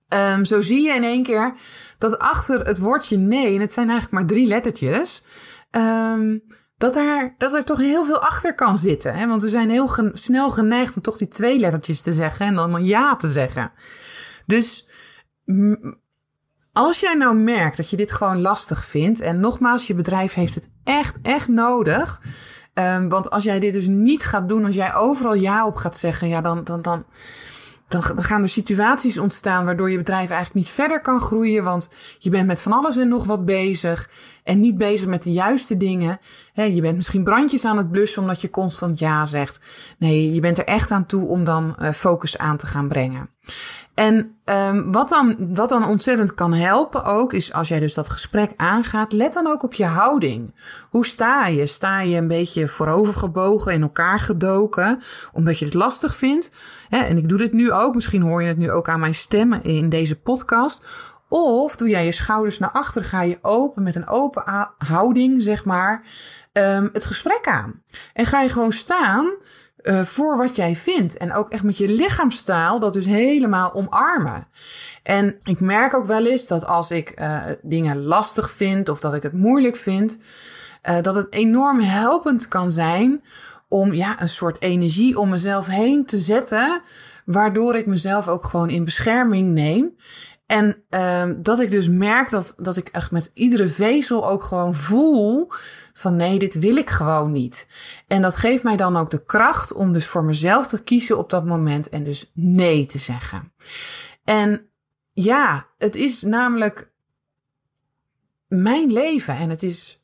um, 0.10 0.46
zo 0.46 0.62
zie 0.62 0.82
je 0.82 0.94
in 0.94 1.04
één 1.04 1.24
keer 1.24 1.54
dat 1.98 2.20
achter 2.20 2.66
het 2.66 2.78
woordje 2.78 3.18
nee, 3.18 3.56
en 3.56 3.62
het 3.62 3.74
zijn 3.74 3.90
eigenlijk 3.90 4.20
maar 4.20 4.36
drie 4.36 4.48
lettertjes, 4.48 5.24
um, 5.72 6.44
dat, 6.78 6.94
daar, 6.94 7.36
dat 7.38 7.54
er 7.54 7.64
toch 7.64 7.78
heel 7.78 8.06
veel 8.06 8.22
achter 8.22 8.56
kan 8.56 8.78
zitten. 8.78 9.14
Hè? 9.14 9.28
Want 9.28 9.42
we 9.42 9.50
zijn 9.50 9.70
heel 9.70 10.12
snel 10.14 10.50
geneigd 10.50 10.96
om 10.96 11.02
toch 11.02 11.18
die 11.18 11.28
twee 11.28 11.60
lettertjes 11.60 12.02
te 12.02 12.12
zeggen 12.12 12.46
en 12.46 12.56
dan 12.56 12.86
ja 12.86 13.16
te 13.16 13.28
zeggen. 13.28 13.72
Dus 14.46 14.90
als 16.74 17.00
jij 17.00 17.14
nou 17.14 17.36
merkt 17.36 17.78
dat 17.78 17.90
je 17.90 17.98
dit 17.98 18.12
gewoon 18.12 18.42
lastig 18.42 18.86
vindt, 18.86 19.20
en 19.20 19.40
nogmaals, 19.40 19.88
je 19.88 19.94
bedrijf 19.94 20.34
heeft 20.34 20.56
het 20.56 20.70
echt, 20.84 21.16
echt 21.22 21.48
nodig. 21.48 22.22
Um, 22.74 23.10
want 23.10 23.30
als 23.30 23.44
jij 23.44 23.60
dit 23.60 23.74
dus 23.74 23.88
niet 23.88 24.24
gaat 24.24 24.50
doen, 24.50 24.66
als 24.66 24.76
jij 24.76 24.96
overal 24.96 25.34
ja 25.34 25.66
op 25.66 25.76
gaat 25.76 25.98
zeggen, 25.98 26.28
ja, 26.28 26.42
dan, 26.42 26.64
dan, 26.64 26.82
dan, 26.82 27.06
dan 27.88 28.02
gaan 28.02 28.42
er 28.42 28.50
situaties 28.50 29.18
ontstaan 29.18 29.66
waardoor 29.66 29.92
je 29.92 29.98
bedrijf 29.98 30.30
eigenlijk 30.30 30.54
niet 30.54 30.70
verder 30.70 31.02
kan 31.02 31.20
groeien. 31.20 31.64
Want 31.64 31.90
je 32.20 32.30
bent 32.30 32.48
met 32.48 32.62
van 32.62 32.72
alles 32.72 32.98
en 32.98 33.08
nog 33.08 33.26
wat 33.26 33.46
bezig 33.46 34.10
en 34.44 34.60
niet 34.60 34.78
bezig 34.78 35.08
met 35.08 35.24
de 35.24 35.32
juiste 35.32 35.78
dingen. 35.78 36.20
Je 36.54 36.82
bent 36.82 36.96
misschien 36.96 37.24
brandjes 37.24 37.66
aan 37.66 37.78
het 37.78 37.92
blussen 37.92 38.22
omdat 38.22 38.42
je 38.42 38.50
constant 38.50 39.00
ja 39.00 39.26
zegt. 39.26 39.60
Nee, 39.98 40.34
je 40.34 40.40
bent 40.40 40.58
er 40.58 40.66
echt 40.66 40.92
aan 40.92 41.06
toe 41.06 41.28
om 41.28 41.44
dan 41.44 41.76
uh, 41.80 41.90
focus 41.90 42.38
aan 42.38 42.58
te 42.58 42.68
gaan 42.68 42.88
brengen. 42.88 43.30
En 43.94 44.36
um, 44.46 44.92
wat, 44.92 45.10
dan, 45.10 45.54
wat 45.54 45.70
dan 45.70 45.88
ontzettend 45.88 46.34
kan 46.34 46.54
helpen 46.54 47.04
ook, 47.04 47.34
is 47.34 47.54
als 47.54 47.68
jij 47.68 47.80
dus 47.80 47.94
dat 47.94 48.10
gesprek 48.10 48.52
aangaat, 48.56 49.14
let 49.14 49.34
dan 49.34 49.48
ook 49.48 49.64
op 49.64 49.74
je 49.74 49.86
houding. 49.86 50.56
Hoe 50.90 51.06
sta 51.06 51.48
je? 51.48 51.66
Sta 51.66 52.02
je 52.02 52.18
een 52.18 52.28
beetje 52.28 52.68
voorovergebogen, 52.68 53.74
in 53.74 53.82
elkaar 53.82 54.20
gedoken, 54.20 55.02
omdat 55.34 55.60
je 55.60 55.66
het 55.66 55.74
lastig 55.74 56.16
vindt? 56.16 56.52
en 56.90 57.18
ik 57.18 57.30
doe 57.30 57.38
dit 57.38 57.54
nu 57.54 57.72
ook, 57.72 57.96
misschien 57.96 58.22
hoor 58.22 58.42
je 58.42 58.48
het 58.48 58.58
nu 58.58 58.72
ook 58.72 58.90
aan 58.90 59.00
mijn 59.00 59.14
stem 59.14 59.54
in 59.54 59.90
deze 59.90 60.20
podcast. 60.20 60.86
Of 61.34 61.76
doe 61.76 61.90
jij 61.90 62.06
je 62.06 62.12
schouders 62.12 62.60
naar 62.60 62.72
achter, 62.72 63.04
ga 63.04 63.22
je 63.22 63.40
open 63.42 63.84
met 63.84 63.96
een 63.96 64.08
open 64.08 64.44
houding, 64.78 65.42
zeg 65.42 65.66
maar, 65.66 66.04
um, 66.54 66.90
het 66.94 67.06
gesprek 67.06 67.48
aan. 67.48 67.82
En 68.14 68.26
ga 68.26 68.42
je 68.42 68.50
gewoon 68.50 68.72
staan 68.72 69.34
uh, 69.84 70.02
voor 70.02 70.38
wat 70.38 70.56
jij 70.56 70.76
vindt. 70.76 71.18
En 71.18 71.34
ook 71.34 71.50
echt 71.50 71.64
met 71.64 71.78
je 71.78 71.88
lichaamstaal 71.88 72.80
dat 72.80 72.94
dus 72.94 73.06
helemaal 73.06 73.74
omarmen. 73.74 74.48
En 75.04 75.40
ik 75.44 75.60
merk 75.60 75.94
ook 75.94 76.06
wel 76.06 76.26
eens 76.26 76.48
dat 76.48 76.66
als 76.66 76.92
ik 76.92 77.20
uh, 77.20 77.44
dingen 77.62 78.04
lastig 78.04 78.52
vind 78.52 78.90
of 78.90 79.00
dat 79.00 79.14
ik 79.14 79.24
het 79.24 79.34
moeilijk 79.34 79.76
vind, 79.76 80.20
uh, 80.90 81.02
dat 81.02 81.16
het 81.16 81.34
enorm 81.34 81.80
helpend 81.80 82.48
kan 82.48 82.72
zijn 82.72 83.24
om 83.68 83.94
ja, 83.94 84.22
een 84.22 84.30
soort 84.30 84.62
energie 84.62 85.18
om 85.18 85.30
mezelf 85.30 85.68
heen 85.68 86.06
te 86.06 86.18
zetten, 86.18 86.82
waardoor 87.26 87.76
ik 87.76 87.86
mezelf 87.86 88.28
ook 88.28 88.44
gewoon 88.44 88.70
in 88.70 88.86
bescherming 88.86 89.52
neem. 89.52 89.96
En 90.52 90.84
uh, 90.90 91.36
dat 91.38 91.60
ik 91.60 91.72
dus 91.72 91.88
merk 91.88 92.30
dat, 92.30 92.54
dat 92.58 92.78
ik 92.78 92.88
echt 92.88 93.12
met 93.12 93.32
iedere 93.34 93.68
vezel 93.68 94.30
ook 94.30 94.44
gewoon 94.44 94.76
voel 94.76 95.52
van 95.94 96.16
nee, 96.16 96.40
dit 96.40 96.60
wil 96.60 96.76
ik 96.76 96.90
gewoon 96.90 97.32
niet. 97.32 97.68
En 98.08 98.22
dat 98.22 98.36
geeft 98.36 98.64
mij 98.64 98.76
dan 98.76 98.98
ook 98.98 99.10
de 99.10 99.26
kracht 99.26 99.74
om 99.74 99.94
dus 99.94 100.08
voor 100.08 100.24
mezelf 100.24 100.68
te 100.68 100.84
kiezen 100.84 101.18
op 101.18 101.30
dat 101.30 101.46
moment 101.46 101.90
en 101.90 102.04
dus 102.04 102.32
nee 102.34 102.86
te 102.86 102.98
zeggen. 102.98 103.54
En 104.24 104.70
ja, 105.14 105.68
het 105.78 105.96
is 105.96 106.22
namelijk 106.22 106.92
mijn 108.48 108.92
leven 108.94 109.36
en 109.36 109.50
het 109.50 109.64
is 109.64 110.01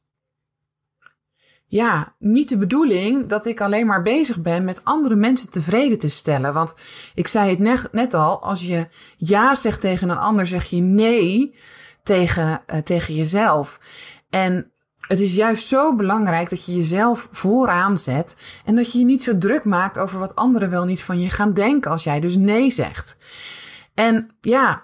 ja, 1.67 2.15
niet 2.19 2.49
de 2.49 2.57
bedoeling 2.57 3.25
dat 3.25 3.45
ik 3.45 3.61
alleen 3.61 3.85
maar 3.85 4.01
bezig 4.01 4.41
ben 4.41 4.63
met 4.63 4.81
andere 4.83 5.15
mensen 5.15 5.49
tevreden 5.49 5.97
te 5.97 6.09
stellen. 6.09 6.53
Want 6.53 6.75
ik 7.15 7.27
zei 7.27 7.49
het 7.49 7.91
net, 7.91 8.13
al, 8.13 8.41
als 8.41 8.67
je 8.67 8.87
ja 9.17 9.55
zegt 9.55 9.81
tegen 9.81 10.09
een 10.09 10.17
ander, 10.17 10.45
zeg 10.45 10.65
je 10.65 10.81
nee 10.81 11.55
tegen, 12.03 12.61
uh, 12.73 12.77
tegen 12.79 13.15
jezelf. 13.15 13.79
En 14.29 14.71
het 15.07 15.19
is 15.19 15.33
juist 15.33 15.67
zo 15.67 15.95
belangrijk 15.95 16.49
dat 16.49 16.65
je 16.65 16.75
jezelf 16.75 17.27
vooraan 17.31 17.97
zet 17.97 18.35
en 18.65 18.75
dat 18.75 18.91
je 18.91 18.99
je 18.99 19.05
niet 19.05 19.23
zo 19.23 19.37
druk 19.37 19.63
maakt 19.63 19.97
over 19.97 20.19
wat 20.19 20.35
anderen 20.35 20.69
wel 20.69 20.85
niet 20.85 21.03
van 21.03 21.19
je 21.19 21.29
gaan 21.29 21.53
denken 21.53 21.91
als 21.91 22.03
jij 22.03 22.19
dus 22.19 22.35
nee 22.35 22.69
zegt. 22.69 23.17
En 23.93 24.35
ja, 24.41 24.81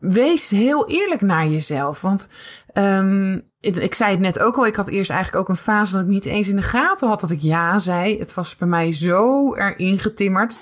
wees 0.00 0.50
heel 0.50 0.88
eerlijk 0.88 1.20
naar 1.20 1.46
jezelf. 1.46 2.00
Want 2.00 2.28
um, 2.74 3.47
ik 3.60 3.94
zei 3.94 4.10
het 4.10 4.20
net 4.20 4.38
ook 4.38 4.56
al, 4.56 4.66
ik 4.66 4.76
had 4.76 4.88
eerst 4.88 5.10
eigenlijk 5.10 5.40
ook 5.40 5.48
een 5.48 5.62
fase 5.62 5.92
dat 5.92 6.00
ik 6.00 6.06
niet 6.06 6.24
eens 6.24 6.48
in 6.48 6.56
de 6.56 6.62
gaten 6.62 7.08
had 7.08 7.20
dat 7.20 7.30
ik 7.30 7.40
ja 7.40 7.78
zei. 7.78 8.18
Het 8.18 8.34
was 8.34 8.56
bij 8.56 8.68
mij 8.68 8.92
zo 8.92 9.54
erin 9.54 9.98
getimmerd. 9.98 10.58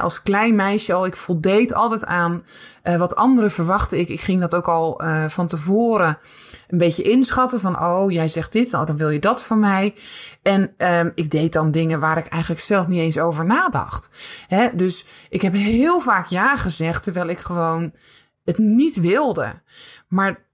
Als 0.00 0.22
klein 0.22 0.54
meisje 0.54 0.92
al, 0.92 1.06
ik 1.06 1.16
voldeed 1.16 1.74
altijd 1.74 2.04
aan 2.04 2.44
uh, 2.84 2.96
wat 2.96 3.16
anderen 3.16 3.50
verwachten. 3.50 3.98
Ik, 3.98 4.20
ging 4.20 4.40
dat 4.40 4.54
ook 4.54 4.68
al 4.68 5.02
uh, 5.02 5.24
van 5.24 5.46
tevoren 5.46 6.18
een 6.68 6.78
beetje 6.78 7.02
inschatten 7.02 7.60
van, 7.60 7.82
oh, 7.82 8.10
jij 8.10 8.28
zegt 8.28 8.52
dit, 8.52 8.74
oh, 8.74 8.86
dan 8.86 8.96
wil 8.96 9.10
je 9.10 9.18
dat 9.18 9.42
van 9.42 9.58
mij. 9.58 9.94
En 10.42 10.74
um, 10.78 11.12
ik 11.14 11.30
deed 11.30 11.52
dan 11.52 11.70
dingen 11.70 12.00
waar 12.00 12.18
ik 12.18 12.26
eigenlijk 12.26 12.62
zelf 12.62 12.86
niet 12.86 13.00
eens 13.00 13.18
over 13.18 13.44
nadacht. 13.44 14.10
Dus 14.74 15.06
ik 15.28 15.42
heb 15.42 15.52
heel 15.52 16.00
vaak 16.00 16.26
ja 16.26 16.56
gezegd, 16.56 17.02
terwijl 17.02 17.28
ik 17.28 17.38
gewoon 17.38 17.92
het 18.44 18.58
niet 18.58 19.00
wilde. 19.00 19.62
Maar 20.08 20.45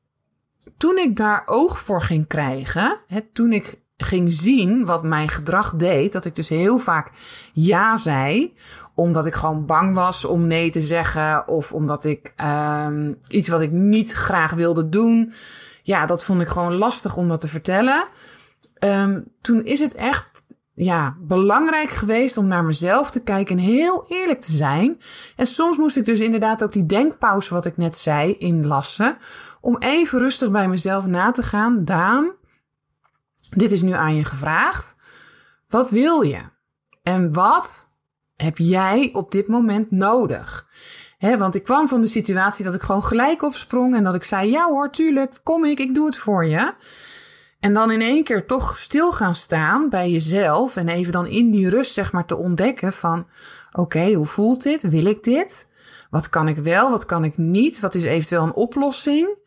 toen 0.76 0.98
ik 0.98 1.16
daar 1.16 1.42
oog 1.46 1.78
voor 1.78 2.02
ging 2.02 2.26
krijgen, 2.26 2.98
hè, 3.06 3.20
toen 3.32 3.52
ik 3.52 3.80
ging 3.96 4.32
zien 4.32 4.84
wat 4.84 5.02
mijn 5.02 5.28
gedrag 5.28 5.74
deed, 5.74 6.12
dat 6.12 6.24
ik 6.24 6.34
dus 6.34 6.48
heel 6.48 6.78
vaak 6.78 7.10
ja 7.52 7.96
zei, 7.96 8.54
omdat 8.94 9.26
ik 9.26 9.34
gewoon 9.34 9.66
bang 9.66 9.94
was 9.94 10.24
om 10.24 10.46
nee 10.46 10.70
te 10.70 10.80
zeggen, 10.80 11.48
of 11.48 11.72
omdat 11.72 12.04
ik 12.04 12.34
um, 12.86 13.18
iets 13.28 13.48
wat 13.48 13.60
ik 13.60 13.70
niet 13.70 14.12
graag 14.12 14.52
wilde 14.52 14.88
doen, 14.88 15.32
ja, 15.82 16.06
dat 16.06 16.24
vond 16.24 16.40
ik 16.40 16.48
gewoon 16.48 16.74
lastig 16.74 17.16
om 17.16 17.28
dat 17.28 17.40
te 17.40 17.48
vertellen. 17.48 18.04
Um, 18.84 19.24
toen 19.40 19.64
is 19.64 19.80
het 19.80 19.94
echt 19.94 20.44
ja, 20.74 21.16
belangrijk 21.20 21.90
geweest 21.90 22.36
om 22.36 22.46
naar 22.46 22.64
mezelf 22.64 23.10
te 23.10 23.20
kijken 23.20 23.56
en 23.56 23.62
heel 23.62 24.04
eerlijk 24.08 24.40
te 24.40 24.52
zijn. 24.52 25.00
En 25.36 25.46
soms 25.46 25.76
moest 25.76 25.96
ik 25.96 26.04
dus 26.04 26.20
inderdaad 26.20 26.62
ook 26.62 26.72
die 26.72 26.86
denkpauze, 26.86 27.54
wat 27.54 27.64
ik 27.64 27.76
net 27.76 27.96
zei, 27.96 28.36
inlassen. 28.38 29.18
Om 29.62 29.76
even 29.78 30.18
rustig 30.18 30.50
bij 30.50 30.68
mezelf 30.68 31.06
na 31.06 31.30
te 31.30 31.42
gaan. 31.42 31.84
Daan, 31.84 32.32
dit 33.50 33.72
is 33.72 33.82
nu 33.82 33.92
aan 33.92 34.14
je 34.14 34.24
gevraagd. 34.24 34.96
Wat 35.68 35.90
wil 35.90 36.20
je? 36.20 36.40
En 37.02 37.32
wat 37.32 37.94
heb 38.36 38.58
jij 38.58 39.10
op 39.12 39.30
dit 39.30 39.48
moment 39.48 39.90
nodig? 39.90 40.66
Want 41.18 41.54
ik 41.54 41.62
kwam 41.62 41.88
van 41.88 42.00
de 42.00 42.06
situatie 42.06 42.64
dat 42.64 42.74
ik 42.74 42.80
gewoon 42.80 43.04
gelijk 43.04 43.42
opsprong 43.42 43.94
en 43.94 44.04
dat 44.04 44.14
ik 44.14 44.24
zei: 44.24 44.50
Ja 44.50 44.66
hoor, 44.66 44.90
tuurlijk, 44.90 45.40
kom 45.42 45.64
ik, 45.64 45.78
ik 45.78 45.94
doe 45.94 46.06
het 46.06 46.18
voor 46.18 46.46
je. 46.46 46.74
En 47.60 47.74
dan 47.74 47.90
in 47.90 48.00
één 48.00 48.24
keer 48.24 48.46
toch 48.46 48.76
stil 48.76 49.12
gaan 49.12 49.34
staan 49.34 49.88
bij 49.88 50.10
jezelf 50.10 50.76
en 50.76 50.88
even 50.88 51.12
dan 51.12 51.26
in 51.26 51.50
die 51.50 51.68
rust 51.68 51.92
zeg 51.92 52.12
maar 52.12 52.26
te 52.26 52.36
ontdekken 52.36 52.92
van 52.92 53.26
oké, 53.72 54.12
hoe 54.12 54.26
voelt 54.26 54.62
dit? 54.62 54.82
Wil 54.82 55.04
ik 55.04 55.22
dit? 55.22 55.68
Wat 56.10 56.28
kan 56.28 56.48
ik 56.48 56.56
wel? 56.56 56.90
Wat 56.90 57.04
kan 57.04 57.24
ik 57.24 57.36
niet? 57.36 57.80
Wat 57.80 57.94
is 57.94 58.02
eventueel 58.02 58.42
een 58.42 58.54
oplossing? 58.54 59.40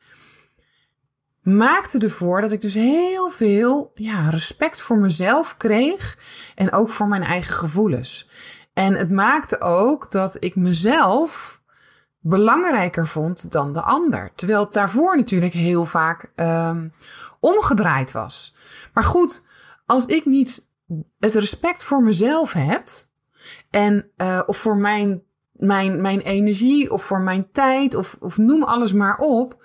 Maakte 1.45 1.99
ervoor 1.99 2.41
dat 2.41 2.51
ik 2.51 2.61
dus 2.61 2.73
heel 2.73 3.29
veel 3.29 3.91
ja, 3.93 4.29
respect 4.29 4.81
voor 4.81 4.97
mezelf 4.97 5.57
kreeg 5.57 6.17
en 6.55 6.71
ook 6.71 6.89
voor 6.89 7.07
mijn 7.07 7.23
eigen 7.23 7.53
gevoelens. 7.53 8.29
En 8.73 8.93
het 8.93 9.11
maakte 9.11 9.61
ook 9.61 10.11
dat 10.11 10.37
ik 10.39 10.55
mezelf 10.55 11.61
belangrijker 12.19 13.07
vond 13.07 13.51
dan 13.51 13.73
de 13.73 13.81
ander. 13.81 14.31
Terwijl 14.35 14.59
het 14.59 14.73
daarvoor 14.73 15.17
natuurlijk 15.17 15.53
heel 15.53 15.85
vaak 15.85 16.31
um, 16.35 16.93
omgedraaid 17.39 18.11
was. 18.11 18.55
Maar 18.93 19.03
goed, 19.03 19.47
als 19.85 20.05
ik 20.05 20.25
niet 20.25 20.67
het 21.19 21.35
respect 21.35 21.83
voor 21.83 22.03
mezelf 22.03 22.53
heb 22.53 22.87
en 23.69 24.11
uh, 24.17 24.41
of 24.45 24.57
voor 24.57 24.77
mijn, 24.77 25.23
mijn, 25.51 26.01
mijn 26.01 26.21
energie 26.21 26.91
of 26.91 27.03
voor 27.03 27.21
mijn 27.21 27.51
tijd 27.51 27.95
of, 27.95 28.17
of 28.19 28.37
noem 28.37 28.63
alles 28.63 28.93
maar 28.93 29.17
op, 29.17 29.63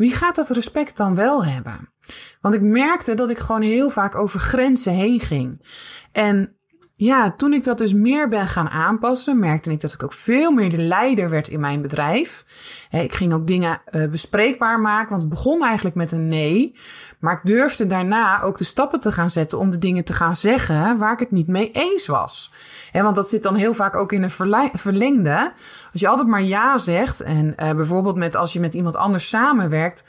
wie 0.00 0.14
gaat 0.14 0.36
dat 0.36 0.50
respect 0.50 0.96
dan 0.96 1.14
wel 1.14 1.44
hebben? 1.44 1.92
Want 2.40 2.54
ik 2.54 2.60
merkte 2.60 3.14
dat 3.14 3.30
ik 3.30 3.38
gewoon 3.38 3.62
heel 3.62 3.90
vaak 3.90 4.14
over 4.14 4.40
grenzen 4.40 4.92
heen 4.92 5.20
ging. 5.20 5.66
En 6.12 6.59
ja, 7.04 7.34
toen 7.36 7.52
ik 7.52 7.64
dat 7.64 7.78
dus 7.78 7.92
meer 7.92 8.28
ben 8.28 8.48
gaan 8.48 8.68
aanpassen, 8.68 9.38
merkte 9.38 9.70
ik 9.70 9.80
dat 9.80 9.92
ik 9.92 10.02
ook 10.02 10.12
veel 10.12 10.50
meer 10.50 10.70
de 10.70 10.76
leider 10.76 11.30
werd 11.30 11.48
in 11.48 11.60
mijn 11.60 11.82
bedrijf. 11.82 12.44
Ik 12.90 13.14
ging 13.14 13.32
ook 13.32 13.46
dingen 13.46 13.80
uh, 13.90 14.10
bespreekbaar 14.10 14.80
maken, 14.80 15.10
want 15.10 15.22
het 15.22 15.30
begon 15.30 15.64
eigenlijk 15.64 15.96
met 15.96 16.12
een 16.12 16.28
nee. 16.28 16.74
Maar 17.18 17.34
ik 17.34 17.40
durfde 17.42 17.86
daarna 17.86 18.42
ook 18.42 18.58
de 18.58 18.64
stappen 18.64 19.00
te 19.00 19.12
gaan 19.12 19.30
zetten 19.30 19.58
om 19.58 19.70
de 19.70 19.78
dingen 19.78 20.04
te 20.04 20.12
gaan 20.12 20.36
zeggen 20.36 20.98
waar 20.98 21.12
ik 21.12 21.18
het 21.18 21.30
niet 21.30 21.46
mee 21.46 21.70
eens 21.70 22.06
was. 22.06 22.52
want 22.92 23.16
dat 23.16 23.28
zit 23.28 23.42
dan 23.42 23.54
heel 23.54 23.74
vaak 23.74 23.96
ook 23.96 24.12
in 24.12 24.22
een 24.22 24.70
verlengde. 24.72 25.52
Als 25.92 26.00
je 26.00 26.08
altijd 26.08 26.28
maar 26.28 26.42
ja 26.42 26.78
zegt, 26.78 27.20
en 27.20 27.46
uh, 27.46 27.70
bijvoorbeeld 27.72 28.16
met 28.16 28.36
als 28.36 28.52
je 28.52 28.60
met 28.60 28.74
iemand 28.74 28.96
anders 28.96 29.28
samenwerkt, 29.28 30.04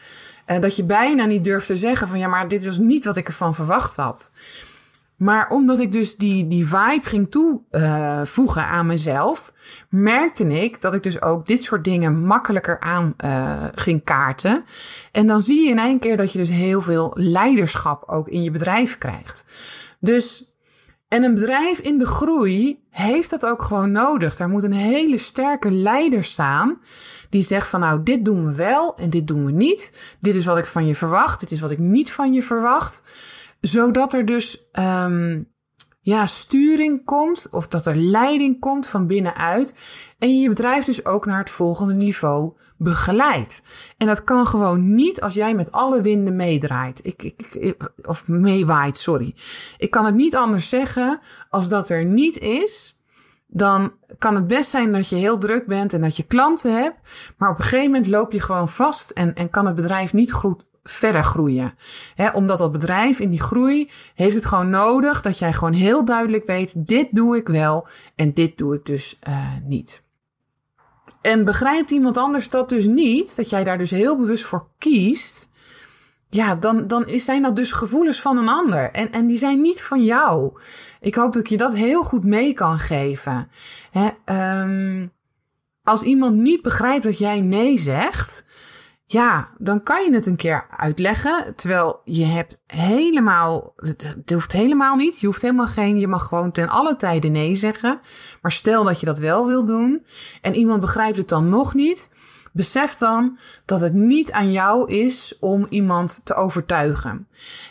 uh, 0.47 0.59
dat 0.59 0.75
je 0.75 0.83
bijna 0.83 1.25
niet 1.25 1.43
durft 1.43 1.67
te 1.67 1.75
zeggen 1.75 2.07
van 2.07 2.19
ja, 2.19 2.27
maar 2.27 2.47
dit 2.47 2.65
was 2.65 2.77
niet 2.77 3.05
wat 3.05 3.17
ik 3.17 3.27
ervan 3.27 3.55
verwacht 3.55 3.95
had. 3.95 4.31
Maar 5.21 5.49
omdat 5.49 5.79
ik 5.79 5.91
dus 5.91 6.15
die, 6.15 6.47
die 6.47 6.65
vibe 6.65 7.01
ging 7.03 7.31
toevoegen 7.31 8.61
uh, 8.61 8.71
aan 8.71 8.85
mezelf, 8.85 9.53
merkte 9.89 10.47
ik 10.47 10.81
dat 10.81 10.93
ik 10.93 11.03
dus 11.03 11.21
ook 11.21 11.45
dit 11.45 11.63
soort 11.63 11.83
dingen 11.83 12.25
makkelijker 12.25 12.79
aan 12.79 13.13
uh, 13.25 13.63
ging 13.75 14.03
kaarten. 14.03 14.63
En 15.11 15.27
dan 15.27 15.41
zie 15.41 15.63
je 15.63 15.69
in 15.69 15.79
één 15.79 15.99
keer 15.99 16.17
dat 16.17 16.31
je 16.31 16.37
dus 16.37 16.49
heel 16.49 16.81
veel 16.81 17.11
leiderschap 17.15 18.03
ook 18.07 18.27
in 18.27 18.43
je 18.43 18.51
bedrijf 18.51 18.97
krijgt. 18.97 19.45
Dus, 19.99 20.53
en 21.07 21.23
een 21.23 21.33
bedrijf 21.33 21.79
in 21.79 21.99
de 21.99 22.05
groei 22.05 22.83
heeft 22.89 23.29
dat 23.29 23.45
ook 23.45 23.61
gewoon 23.61 23.91
nodig. 23.91 24.35
Daar 24.35 24.49
moet 24.49 24.63
een 24.63 24.73
hele 24.73 25.17
sterke 25.17 25.71
leider 25.71 26.23
staan 26.23 26.79
die 27.29 27.43
zegt 27.43 27.67
van 27.67 27.79
nou, 27.79 28.03
dit 28.03 28.25
doen 28.25 28.45
we 28.45 28.55
wel 28.55 28.95
en 28.95 29.09
dit 29.09 29.27
doen 29.27 29.45
we 29.45 29.51
niet. 29.51 29.93
Dit 30.19 30.35
is 30.35 30.45
wat 30.45 30.57
ik 30.57 30.65
van 30.65 30.87
je 30.87 30.95
verwacht, 30.95 31.39
dit 31.39 31.51
is 31.51 31.59
wat 31.59 31.71
ik 31.71 31.79
niet 31.79 32.11
van 32.11 32.33
je 32.33 32.43
verwacht 32.43 33.03
zodat 33.61 34.13
er 34.13 34.25
dus 34.25 34.69
um, 34.73 35.49
ja, 36.01 36.25
sturing 36.25 37.05
komt 37.05 37.47
of 37.51 37.67
dat 37.67 37.85
er 37.85 37.95
leiding 37.95 38.59
komt 38.59 38.87
van 38.87 39.07
binnenuit 39.07 39.75
en 40.19 40.35
je 40.35 40.41
je 40.41 40.49
bedrijf 40.49 40.85
dus 40.85 41.05
ook 41.05 41.25
naar 41.25 41.39
het 41.39 41.49
volgende 41.49 41.93
niveau 41.93 42.53
begeleidt. 42.77 43.61
En 43.97 44.07
dat 44.07 44.23
kan 44.23 44.47
gewoon 44.47 44.95
niet 44.95 45.21
als 45.21 45.33
jij 45.33 45.55
met 45.55 45.71
alle 45.71 46.01
winden 46.01 46.35
meedraait. 46.35 47.05
Ik, 47.05 47.23
ik, 47.23 47.41
ik, 47.53 47.91
of 48.03 48.27
meewaait, 48.27 48.97
sorry. 48.97 49.35
Ik 49.77 49.91
kan 49.91 50.05
het 50.05 50.15
niet 50.15 50.35
anders 50.35 50.69
zeggen 50.69 51.19
als 51.49 51.69
dat 51.69 51.89
er 51.89 52.05
niet 52.05 52.37
is. 52.37 52.99
Dan 53.47 53.93
kan 54.17 54.35
het 54.35 54.47
best 54.47 54.69
zijn 54.69 54.91
dat 54.91 55.07
je 55.07 55.15
heel 55.15 55.37
druk 55.37 55.67
bent 55.67 55.93
en 55.93 56.01
dat 56.01 56.17
je 56.17 56.23
klanten 56.23 56.73
hebt. 56.73 56.97
Maar 57.37 57.49
op 57.49 57.57
een 57.57 57.63
gegeven 57.63 57.91
moment 57.91 58.07
loop 58.07 58.31
je 58.31 58.39
gewoon 58.39 58.69
vast 58.69 59.09
en, 59.09 59.35
en 59.35 59.49
kan 59.49 59.65
het 59.65 59.75
bedrijf 59.75 60.13
niet 60.13 60.33
goed, 60.33 60.65
verder 60.83 61.23
groeien. 61.23 61.73
Omdat 62.33 62.57
dat 62.57 62.71
bedrijf 62.71 63.19
in 63.19 63.29
die 63.29 63.41
groei 63.41 63.89
heeft 64.15 64.35
het 64.35 64.45
gewoon 64.45 64.69
nodig 64.69 65.21
dat 65.21 65.37
jij 65.37 65.53
gewoon 65.53 65.73
heel 65.73 66.05
duidelijk 66.05 66.45
weet, 66.45 66.87
dit 66.87 67.07
doe 67.11 67.37
ik 67.37 67.47
wel 67.47 67.87
en 68.15 68.33
dit 68.33 68.57
doe 68.57 68.75
ik 68.75 68.85
dus 68.85 69.19
uh, 69.27 69.47
niet. 69.63 70.03
En 71.21 71.45
begrijpt 71.45 71.91
iemand 71.91 72.17
anders 72.17 72.49
dat 72.49 72.69
dus 72.69 72.85
niet, 72.85 73.35
dat 73.35 73.49
jij 73.49 73.63
daar 73.63 73.77
dus 73.77 73.91
heel 73.91 74.17
bewust 74.17 74.43
voor 74.43 74.67
kiest, 74.77 75.49
ja, 76.29 76.55
dan, 76.55 76.87
dan 76.87 77.05
zijn 77.07 77.41
dat 77.41 77.55
dus 77.55 77.71
gevoelens 77.71 78.21
van 78.21 78.37
een 78.37 78.49
ander. 78.49 78.91
En, 78.91 79.11
en 79.11 79.27
die 79.27 79.37
zijn 79.37 79.61
niet 79.61 79.81
van 79.81 80.03
jou. 80.03 80.59
Ik 80.99 81.15
hoop 81.15 81.33
dat 81.33 81.41
ik 81.41 81.49
je 81.49 81.57
dat 81.57 81.73
heel 81.73 82.03
goed 82.03 82.23
mee 82.23 82.53
kan 82.53 82.79
geven. 82.79 83.49
He, 83.91 84.09
um, 84.61 85.11
als 85.83 86.01
iemand 86.01 86.35
niet 86.35 86.61
begrijpt 86.61 87.03
dat 87.03 87.17
jij 87.17 87.41
nee 87.41 87.77
zegt, 87.77 88.45
ja, 89.11 89.49
dan 89.57 89.83
kan 89.83 90.03
je 90.03 90.13
het 90.13 90.25
een 90.25 90.35
keer 90.35 90.65
uitleggen. 90.77 91.53
Terwijl 91.55 92.01
je 92.05 92.25
hebt 92.25 92.57
helemaal, 92.65 93.73
het 93.75 94.29
hoeft 94.33 94.51
helemaal 94.51 94.95
niet. 94.95 95.19
Je 95.19 95.25
hoeft 95.25 95.41
helemaal 95.41 95.67
geen, 95.67 95.99
je 95.99 96.07
mag 96.07 96.27
gewoon 96.27 96.51
ten 96.51 96.69
alle 96.69 96.95
tijde 96.95 97.27
nee 97.27 97.55
zeggen. 97.55 97.99
Maar 98.41 98.51
stel 98.51 98.83
dat 98.83 98.99
je 98.99 99.05
dat 99.05 99.17
wel 99.17 99.47
wil 99.47 99.65
doen 99.65 100.05
en 100.41 100.55
iemand 100.55 100.79
begrijpt 100.79 101.17
het 101.17 101.29
dan 101.29 101.49
nog 101.49 101.73
niet. 101.73 102.09
Besef 102.53 102.97
dan 102.97 103.37
dat 103.65 103.81
het 103.81 103.93
niet 103.93 104.31
aan 104.31 104.51
jou 104.51 104.91
is 104.91 105.37
om 105.39 105.65
iemand 105.69 106.21
te 106.23 106.33
overtuigen. 106.33 107.27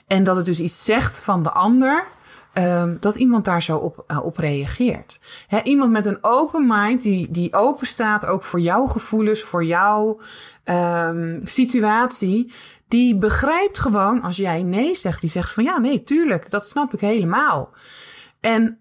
En 0.07 0.25
dat 0.25 0.37
het 0.37 0.45
dus 0.45 0.61
iets 0.61 0.85
zegt 0.85 1.21
van 1.21 1.43
de 1.43 1.51
ander 1.51 2.07
um, 2.55 2.97
dat 3.01 3.15
iemand 3.15 3.45
daar 3.45 3.63
zo 3.63 3.77
op, 3.77 4.05
uh, 4.07 4.25
op 4.25 4.37
reageert. 4.37 5.21
He, 5.47 5.63
iemand 5.63 5.91
met 5.91 6.07
een 6.07 6.19
open 6.21 6.67
mind, 6.67 7.03
die, 7.03 7.31
die 7.31 7.55
open 7.55 7.87
staat 7.87 8.27
ook 8.27 8.43
voor 8.43 8.61
jouw 8.61 8.87
gevoelens, 8.87 9.43
voor 9.43 9.65
jouw 9.65 10.21
um, 10.65 11.41
situatie, 11.45 12.53
die 12.89 13.17
begrijpt 13.17 13.79
gewoon 13.79 14.23
als 14.23 14.37
jij 14.37 14.63
nee 14.63 14.95
zegt, 14.95 15.21
die 15.21 15.31
zegt 15.31 15.53
van 15.53 15.65
ja, 15.65 15.79
nee, 15.79 16.03
tuurlijk, 16.03 16.51
dat 16.51 16.67
snap 16.67 16.93
ik 16.93 17.01
helemaal. 17.01 17.71
En 18.41 18.79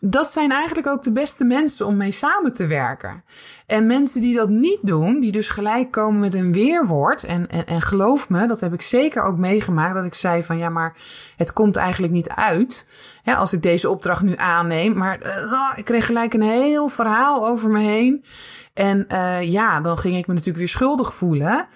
dat 0.00 0.30
zijn 0.30 0.50
eigenlijk 0.50 0.86
ook 0.86 1.02
de 1.02 1.12
beste 1.12 1.44
mensen 1.44 1.86
om 1.86 1.96
mee 1.96 2.10
samen 2.10 2.52
te 2.52 2.66
werken. 2.66 3.24
En 3.66 3.86
mensen 3.86 4.20
die 4.20 4.34
dat 4.34 4.48
niet 4.48 4.78
doen, 4.82 5.20
die 5.20 5.32
dus 5.32 5.48
gelijk 5.48 5.90
komen 5.90 6.20
met 6.20 6.34
een 6.34 6.52
weerwoord. 6.52 7.24
En, 7.24 7.48
en, 7.48 7.66
en 7.66 7.80
geloof 7.80 8.28
me, 8.28 8.46
dat 8.46 8.60
heb 8.60 8.72
ik 8.72 8.82
zeker 8.82 9.22
ook 9.22 9.36
meegemaakt. 9.36 9.94
Dat 9.94 10.04
ik 10.04 10.14
zei 10.14 10.42
van 10.42 10.58
ja, 10.58 10.68
maar 10.68 10.96
het 11.36 11.52
komt 11.52 11.76
eigenlijk 11.76 12.12
niet 12.12 12.28
uit. 12.28 12.86
Als 13.24 13.52
ik 13.52 13.62
deze 13.62 13.88
opdracht 13.88 14.22
nu 14.22 14.36
aanneem. 14.36 14.96
Maar 14.96 15.18
uh, 15.22 15.72
ik 15.76 15.84
kreeg 15.84 16.06
gelijk 16.06 16.34
een 16.34 16.42
heel 16.42 16.88
verhaal 16.88 17.48
over 17.48 17.70
me 17.70 17.80
heen. 17.80 18.24
En 18.74 19.06
uh, 19.12 19.42
ja, 19.42 19.80
dan 19.80 19.98
ging 19.98 20.16
ik 20.16 20.26
me 20.26 20.32
natuurlijk 20.32 20.58
weer 20.58 20.68
schuldig 20.68 21.14
voelen. 21.14 21.68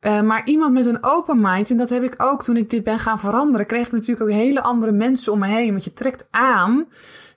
Uh, 0.00 0.20
maar 0.20 0.44
iemand 0.44 0.72
met 0.72 0.86
een 0.86 1.04
open 1.04 1.40
mind, 1.40 1.70
en 1.70 1.76
dat 1.76 1.88
heb 1.88 2.02
ik 2.02 2.14
ook 2.16 2.42
toen 2.42 2.56
ik 2.56 2.70
dit 2.70 2.84
ben 2.84 2.98
gaan 2.98 3.18
veranderen, 3.18 3.66
kreeg 3.66 3.90
natuurlijk 3.92 4.20
ook 4.20 4.36
hele 4.36 4.62
andere 4.62 4.92
mensen 4.92 5.32
om 5.32 5.38
me 5.38 5.46
heen. 5.46 5.70
Want 5.70 5.84
je 5.84 5.92
trekt 5.92 6.26
aan 6.30 6.86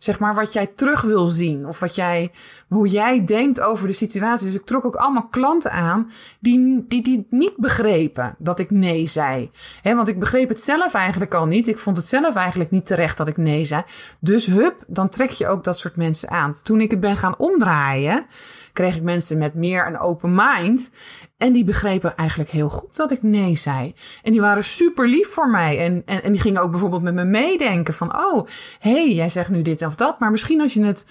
zeg 0.04 0.20
maar, 0.20 0.36
wat 0.36 0.54
jij 0.54 0.68
terug 0.68 1.02
wil 1.02 1.26
zien. 1.26 1.68
Of 1.68 1.80
wat 1.80 1.96
jij, 1.96 2.32
hoe 2.68 2.88
jij 2.88 3.26
denkt 3.26 3.62
over 3.62 3.88
de 3.88 3.94
situatie. 3.94 4.46
Dus 4.46 4.56
ik 4.56 4.66
trok 4.66 4.86
ook 4.86 4.96
allemaal 4.96 5.28
klanten 5.28 5.72
aan 5.72 6.12
die, 6.40 6.86
die, 6.88 7.04
die 7.04 7.28
niet 7.30 7.58
begrepen 7.58 8.36
dat 8.38 8.60
ik 8.60 8.72
nee 8.72 9.08
zei. 9.08 9.52
He, 9.82 9.96
want 9.96 10.08
ik 10.08 10.20
begreep 10.20 10.50
het 10.50 10.62
zelf 10.62 10.94
eigenlijk 10.94 11.34
al 11.34 11.46
niet. 11.46 11.68
Ik 11.68 11.78
vond 11.78 11.98
het 11.98 12.06
zelf 12.06 12.36
eigenlijk 12.36 12.72
niet 12.72 12.86
terecht 12.86 13.18
dat 13.18 13.28
ik 13.28 13.38
nee 13.38 13.66
zei. 13.66 13.84
Dus 14.20 14.46
hup, 14.46 14.84
dan 14.88 15.10
trek 15.10 15.30
je 15.30 15.48
ook 15.48 15.64
dat 15.64 15.78
soort 15.78 15.96
mensen 15.96 16.30
aan. 16.30 16.58
Toen 16.62 16.82
ik 16.82 16.92
het 16.92 17.00
ben 17.00 17.18
gaan 17.18 17.38
omdraaien, 17.38 18.26
kreeg 18.74 18.96
ik 18.96 19.02
mensen 19.02 19.38
met 19.38 19.54
meer 19.54 19.88
een 19.88 20.00
open 20.00 20.36
mind. 20.36 20.92
En 21.38 21.54
die 21.54 21.64
begrepen 21.64 22.16
eigenlijk 22.16 22.50
heel 22.50 22.70
goed 22.70 22.96
dat 22.96 23.12
ik 23.12 23.24
nee 23.24 23.56
zei. 23.56 23.96
En 24.22 24.32
die 24.32 24.42
waren 24.42 24.64
super 24.64 25.08
lief 25.08 25.28
voor 25.28 25.50
mij. 25.50 25.80
En, 25.80 26.02
en, 26.06 26.24
en 26.24 26.32
die 26.32 26.42
gingen 26.42 26.62
ook 26.62 26.72
bijvoorbeeld 26.72 27.02
met 27.02 27.14
me 27.14 27.24
meedenken 27.24 27.94
van, 27.94 28.20
oh, 28.20 28.48
hé, 28.80 28.92
hey, 28.92 29.14
jij 29.14 29.30
zegt 29.30 29.50
nu 29.50 29.62
dit 29.62 29.86
of 29.86 29.96
dat. 29.96 30.20
Maar 30.20 30.32
misschien 30.32 30.62
als 30.62 30.74
je 30.74 30.84
het, 30.84 31.06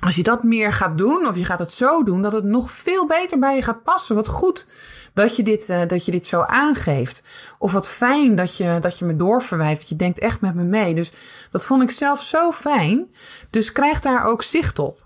als 0.00 0.16
je 0.16 0.22
dat 0.22 0.42
meer 0.42 0.72
gaat 0.72 0.98
doen, 0.98 1.26
of 1.26 1.36
je 1.36 1.44
gaat 1.44 1.58
het 1.58 1.72
zo 1.72 2.02
doen, 2.02 2.22
dat 2.22 2.32
het 2.32 2.44
nog 2.44 2.70
veel 2.70 3.06
beter 3.06 3.38
bij 3.38 3.56
je 3.56 3.62
gaat 3.62 3.82
passen. 3.82 4.14
Wat 4.14 4.28
goed 4.28 4.66
dat 5.14 5.36
je 5.36 5.42
dit, 5.42 5.68
uh, 5.68 5.80
dat 5.86 6.04
je 6.04 6.10
dit 6.10 6.26
zo 6.26 6.40
aangeeft. 6.40 7.22
Of 7.58 7.72
wat 7.72 7.88
fijn 7.88 8.34
dat 8.34 8.56
je, 8.56 8.78
dat 8.80 8.98
je 8.98 9.04
me 9.04 9.16
doorverwijft. 9.16 9.88
Je 9.88 9.96
denkt 9.96 10.18
echt 10.18 10.40
met 10.40 10.54
me 10.54 10.62
mee. 10.62 10.94
Dus 10.94 11.12
dat 11.50 11.66
vond 11.66 11.82
ik 11.82 11.90
zelf 11.90 12.22
zo 12.22 12.52
fijn. 12.52 13.14
Dus 13.50 13.72
krijg 13.72 14.00
daar 14.00 14.24
ook 14.24 14.42
zicht 14.42 14.78
op. 14.78 15.05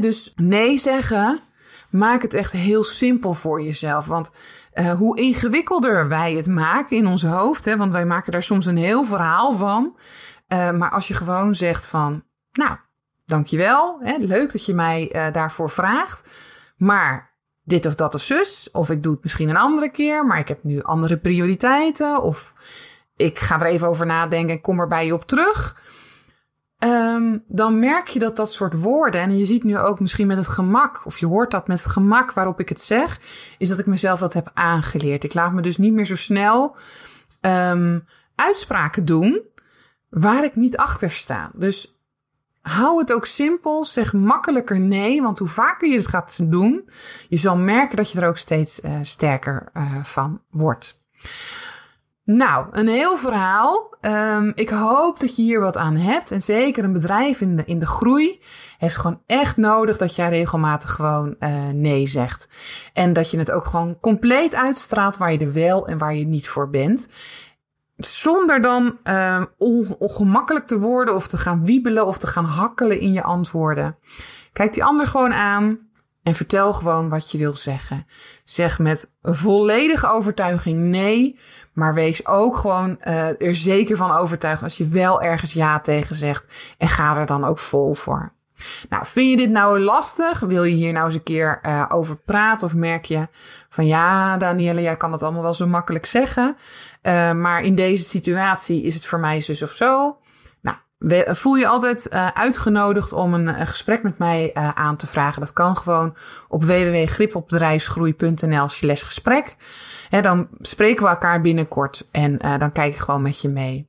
Dus 0.00 0.32
nee 0.34 0.78
zeggen 0.78 1.40
maak 1.90 2.22
het 2.22 2.34
echt 2.34 2.52
heel 2.52 2.84
simpel 2.84 3.34
voor 3.34 3.62
jezelf. 3.62 4.06
Want 4.06 4.32
uh, 4.74 4.92
hoe 4.92 5.18
ingewikkelder 5.18 6.08
wij 6.08 6.34
het 6.34 6.46
maken 6.46 6.96
in 6.96 7.06
ons 7.06 7.22
hoofd, 7.22 7.64
hè, 7.64 7.76
want 7.76 7.92
wij 7.92 8.06
maken 8.06 8.32
daar 8.32 8.42
soms 8.42 8.66
een 8.66 8.76
heel 8.76 9.04
verhaal 9.04 9.52
van. 9.52 9.96
Uh, 10.48 10.70
maar 10.70 10.90
als 10.90 11.08
je 11.08 11.14
gewoon 11.14 11.54
zegt 11.54 11.86
van, 11.86 12.24
nou, 12.52 12.76
dankjewel, 13.24 13.98
hè, 14.02 14.16
leuk 14.18 14.52
dat 14.52 14.66
je 14.66 14.74
mij 14.74 15.12
uh, 15.12 15.32
daarvoor 15.32 15.70
vraagt. 15.70 16.30
Maar 16.76 17.34
dit 17.64 17.86
of 17.86 17.94
dat 17.94 18.14
of 18.14 18.22
zus. 18.22 18.68
Of 18.72 18.90
ik 18.90 19.02
doe 19.02 19.12
het 19.12 19.22
misschien 19.22 19.48
een 19.48 19.56
andere 19.56 19.90
keer, 19.90 20.26
maar 20.26 20.38
ik 20.38 20.48
heb 20.48 20.64
nu 20.64 20.82
andere 20.82 21.18
prioriteiten. 21.18 22.22
Of 22.22 22.54
ik 23.16 23.38
ga 23.38 23.60
er 23.60 23.66
even 23.66 23.88
over 23.88 24.06
nadenken 24.06 24.54
en 24.54 24.60
kom 24.60 24.80
er 24.80 24.88
bij 24.88 25.06
je 25.06 25.14
op 25.14 25.26
terug. 25.26 25.82
Um, 27.16 27.44
dan 27.48 27.78
merk 27.78 28.08
je 28.08 28.18
dat 28.18 28.36
dat 28.36 28.52
soort 28.52 28.80
woorden, 28.80 29.20
en 29.20 29.38
je 29.38 29.44
ziet 29.44 29.64
nu 29.64 29.78
ook 29.78 30.00
misschien 30.00 30.26
met 30.26 30.36
het 30.36 30.48
gemak, 30.48 31.00
of 31.04 31.18
je 31.18 31.26
hoort 31.26 31.50
dat 31.50 31.68
met 31.68 31.82
het 31.82 31.92
gemak 31.92 32.32
waarop 32.32 32.60
ik 32.60 32.68
het 32.68 32.80
zeg, 32.80 33.20
is 33.58 33.68
dat 33.68 33.78
ik 33.78 33.86
mezelf 33.86 34.18
dat 34.18 34.32
heb 34.32 34.50
aangeleerd. 34.54 35.24
Ik 35.24 35.34
laat 35.34 35.52
me 35.52 35.62
dus 35.62 35.76
niet 35.76 35.92
meer 35.92 36.06
zo 36.06 36.16
snel 36.16 36.76
um, 37.40 38.04
uitspraken 38.34 39.04
doen 39.04 39.42
waar 40.08 40.44
ik 40.44 40.56
niet 40.56 40.76
achter 40.76 41.10
sta. 41.10 41.50
Dus 41.54 42.00
hou 42.60 42.98
het 42.98 43.12
ook 43.12 43.26
simpel, 43.26 43.84
zeg 43.84 44.12
makkelijker 44.12 44.80
nee, 44.80 45.22
want 45.22 45.38
hoe 45.38 45.48
vaker 45.48 45.88
je 45.88 45.96
het 45.96 46.08
gaat 46.08 46.50
doen, 46.50 46.88
je 47.28 47.36
zal 47.36 47.56
merken 47.56 47.96
dat 47.96 48.10
je 48.10 48.20
er 48.20 48.28
ook 48.28 48.36
steeds 48.36 48.80
uh, 48.80 48.92
sterker 49.02 49.70
uh, 49.74 50.04
van 50.04 50.42
wordt. 50.50 51.04
Nou, 52.26 52.66
een 52.70 52.88
heel 52.88 53.16
verhaal. 53.16 53.94
Um, 54.00 54.52
ik 54.54 54.68
hoop 54.68 55.20
dat 55.20 55.36
je 55.36 55.42
hier 55.42 55.60
wat 55.60 55.76
aan 55.76 55.96
hebt. 55.96 56.30
En 56.30 56.42
zeker 56.42 56.84
een 56.84 56.92
bedrijf 56.92 57.40
in 57.40 57.56
de, 57.56 57.64
in 57.64 57.78
de 57.78 57.86
groei 57.86 58.42
heeft 58.78 58.96
gewoon 58.96 59.20
echt 59.26 59.56
nodig 59.56 59.96
dat 59.96 60.16
jij 60.16 60.28
regelmatig 60.28 60.90
gewoon 60.90 61.36
uh, 61.40 61.68
nee 61.72 62.06
zegt. 62.06 62.48
En 62.92 63.12
dat 63.12 63.30
je 63.30 63.38
het 63.38 63.50
ook 63.50 63.64
gewoon 63.64 64.00
compleet 64.00 64.54
uitstraalt 64.54 65.16
waar 65.16 65.32
je 65.32 65.38
er 65.38 65.52
wel 65.52 65.86
en 65.86 65.98
waar 65.98 66.14
je 66.14 66.26
niet 66.26 66.48
voor 66.48 66.70
bent. 66.70 67.08
Zonder 67.96 68.60
dan 68.60 68.98
uh, 69.04 69.42
ongemakkelijk 69.98 70.66
te 70.66 70.78
worden 70.78 71.14
of 71.14 71.28
te 71.28 71.38
gaan 71.38 71.64
wiebelen 71.64 72.06
of 72.06 72.18
te 72.18 72.26
gaan 72.26 72.44
hakkelen 72.44 73.00
in 73.00 73.12
je 73.12 73.22
antwoorden. 73.22 73.96
Kijk 74.52 74.72
die 74.72 74.84
ander 74.84 75.06
gewoon 75.06 75.34
aan 75.34 75.85
en 76.26 76.34
vertel 76.34 76.72
gewoon 76.72 77.08
wat 77.08 77.30
je 77.30 77.38
wil 77.38 77.56
zeggen. 77.56 78.06
Zeg 78.44 78.78
met 78.78 79.10
volledige 79.22 80.08
overtuiging 80.08 80.78
nee. 80.80 81.38
Maar 81.72 81.94
wees 81.94 82.26
ook 82.26 82.56
gewoon 82.56 82.98
uh, 83.04 83.40
er 83.40 83.54
zeker 83.54 83.96
van 83.96 84.10
overtuigd 84.10 84.62
als 84.62 84.76
je 84.76 84.88
wel 84.88 85.22
ergens 85.22 85.52
ja 85.52 85.80
tegen 85.80 86.16
zegt. 86.16 86.44
En 86.78 86.88
ga 86.88 87.16
er 87.16 87.26
dan 87.26 87.44
ook 87.44 87.58
vol 87.58 87.94
voor. 87.94 88.32
Nou, 88.88 89.06
vind 89.06 89.30
je 89.30 89.36
dit 89.36 89.50
nou 89.50 89.80
lastig? 89.80 90.40
Wil 90.40 90.64
je 90.64 90.74
hier 90.74 90.92
nou 90.92 91.06
eens 91.06 91.14
een 91.14 91.22
keer 91.22 91.60
uh, 91.62 91.84
over 91.88 92.16
praten? 92.16 92.66
Of 92.66 92.74
merk 92.74 93.04
je 93.04 93.28
van 93.68 93.86
ja, 93.86 94.36
Danielle, 94.36 94.82
jij 94.82 94.96
kan 94.96 95.12
het 95.12 95.22
allemaal 95.22 95.42
wel 95.42 95.54
zo 95.54 95.66
makkelijk 95.66 96.06
zeggen. 96.06 96.56
Uh, 97.02 97.32
maar 97.32 97.62
in 97.62 97.74
deze 97.74 98.04
situatie 98.04 98.82
is 98.82 98.94
het 98.94 99.06
voor 99.06 99.20
mij 99.20 99.40
zus 99.40 99.62
of 99.62 99.70
zo. 99.70 100.16
Voel 101.26 101.54
je 101.54 101.66
altijd 101.66 102.08
uh, 102.12 102.28
uitgenodigd 102.28 103.12
om 103.12 103.34
een, 103.34 103.60
een, 103.60 103.66
gesprek 103.66 104.02
met 104.02 104.18
mij 104.18 104.50
aan 104.54 104.96
te 104.96 105.06
vragen. 105.06 105.40
Dat 105.40 105.52
kan 105.52 105.76
gewoon 105.76 106.16
op 106.48 106.64
www.gripopbedrijfsgroei.nl 106.64 108.68
slash 108.68 109.04
gesprek. 109.04 109.56
Dan 110.20 110.48
spreken 110.60 111.02
we 111.02 111.08
elkaar 111.08 111.40
binnenkort 111.40 112.08
en 112.10 112.38
dan 112.38 112.72
kijk 112.72 112.94
ik 112.94 113.00
gewoon 113.00 113.22
met 113.22 113.40
je 113.40 113.48
mee. 113.48 113.88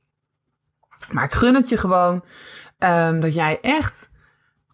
Maar 1.12 1.24
ik 1.24 1.32
gun 1.32 1.54
het 1.54 1.68
je 1.68 1.76
gewoon 1.76 2.24
um, 2.78 3.20
dat 3.20 3.34
jij 3.34 3.58
echt 3.60 4.10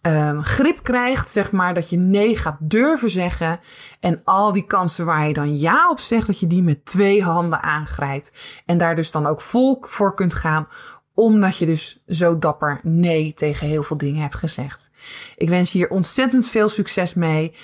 um, 0.02 0.44
grip 0.44 0.82
krijgt, 0.82 1.30
zeg 1.30 1.52
maar, 1.52 1.74
dat 1.74 1.90
je 1.90 1.96
nee 1.96 2.36
gaat 2.36 2.56
durven 2.58 3.10
zeggen. 3.10 3.60
En 4.00 4.20
al 4.24 4.52
die 4.52 4.66
kansen 4.66 5.06
waar 5.06 5.26
je 5.26 5.32
dan 5.32 5.56
ja 5.56 5.90
op 5.90 5.98
zegt, 5.98 6.26
dat 6.26 6.40
je 6.40 6.46
die 6.46 6.62
met 6.62 6.84
twee 6.84 7.22
handen 7.22 7.62
aangrijpt. 7.62 8.62
En 8.66 8.78
daar 8.78 8.96
dus 8.96 9.10
dan 9.10 9.26
ook 9.26 9.40
vol 9.40 9.78
voor 9.80 10.14
kunt 10.14 10.34
gaan 10.34 10.68
omdat 11.14 11.56
je 11.56 11.66
dus 11.66 12.02
zo 12.06 12.38
dapper 12.38 12.80
nee 12.82 13.32
tegen 13.34 13.66
heel 13.66 13.82
veel 13.82 13.96
dingen 13.96 14.22
hebt 14.22 14.34
gezegd. 14.34 14.90
Ik 15.36 15.48
wens 15.48 15.72
je 15.72 15.78
hier 15.78 15.90
ontzettend 15.90 16.48
veel 16.48 16.68
succes 16.68 17.14
mee. 17.14 17.54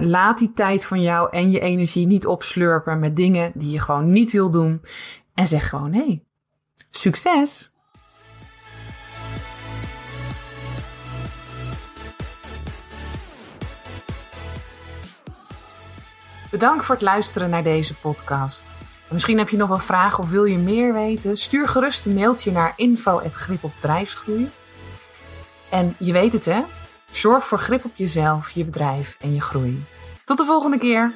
Laat 0.00 0.38
die 0.38 0.52
tijd 0.52 0.84
van 0.84 1.02
jou 1.02 1.30
en 1.30 1.50
je 1.50 1.60
energie 1.60 2.06
niet 2.06 2.26
opslurpen 2.26 2.98
met 2.98 3.16
dingen 3.16 3.52
die 3.54 3.70
je 3.70 3.80
gewoon 3.80 4.10
niet 4.10 4.32
wil 4.32 4.50
doen. 4.50 4.82
En 5.34 5.46
zeg 5.46 5.68
gewoon 5.68 5.90
nee. 5.90 6.24
Succes! 6.90 7.74
Bedankt 16.50 16.84
voor 16.84 16.94
het 16.94 17.04
luisteren 17.04 17.50
naar 17.50 17.62
deze 17.62 17.94
podcast. 17.94 18.75
Misschien 19.10 19.38
heb 19.38 19.48
je 19.48 19.56
nog 19.56 19.68
wel 19.68 19.78
vragen 19.78 20.22
of 20.22 20.30
wil 20.30 20.44
je 20.44 20.58
meer 20.58 20.92
weten? 20.92 21.36
Stuur 21.36 21.68
gerust 21.68 22.06
een 22.06 22.14
mailtje 22.14 22.52
naar 22.52 22.72
info.grip 22.76 23.64
op 23.64 23.72
bedrijfsgroei. 23.80 24.50
En 25.70 25.94
je 25.98 26.12
weet 26.12 26.32
het 26.32 26.44
hè, 26.44 26.62
zorg 27.10 27.46
voor 27.46 27.58
grip 27.58 27.84
op 27.84 27.92
jezelf, 27.94 28.50
je 28.50 28.64
bedrijf 28.64 29.16
en 29.20 29.34
je 29.34 29.40
groei. 29.40 29.84
Tot 30.24 30.38
de 30.38 30.44
volgende 30.44 30.78
keer! 30.78 31.12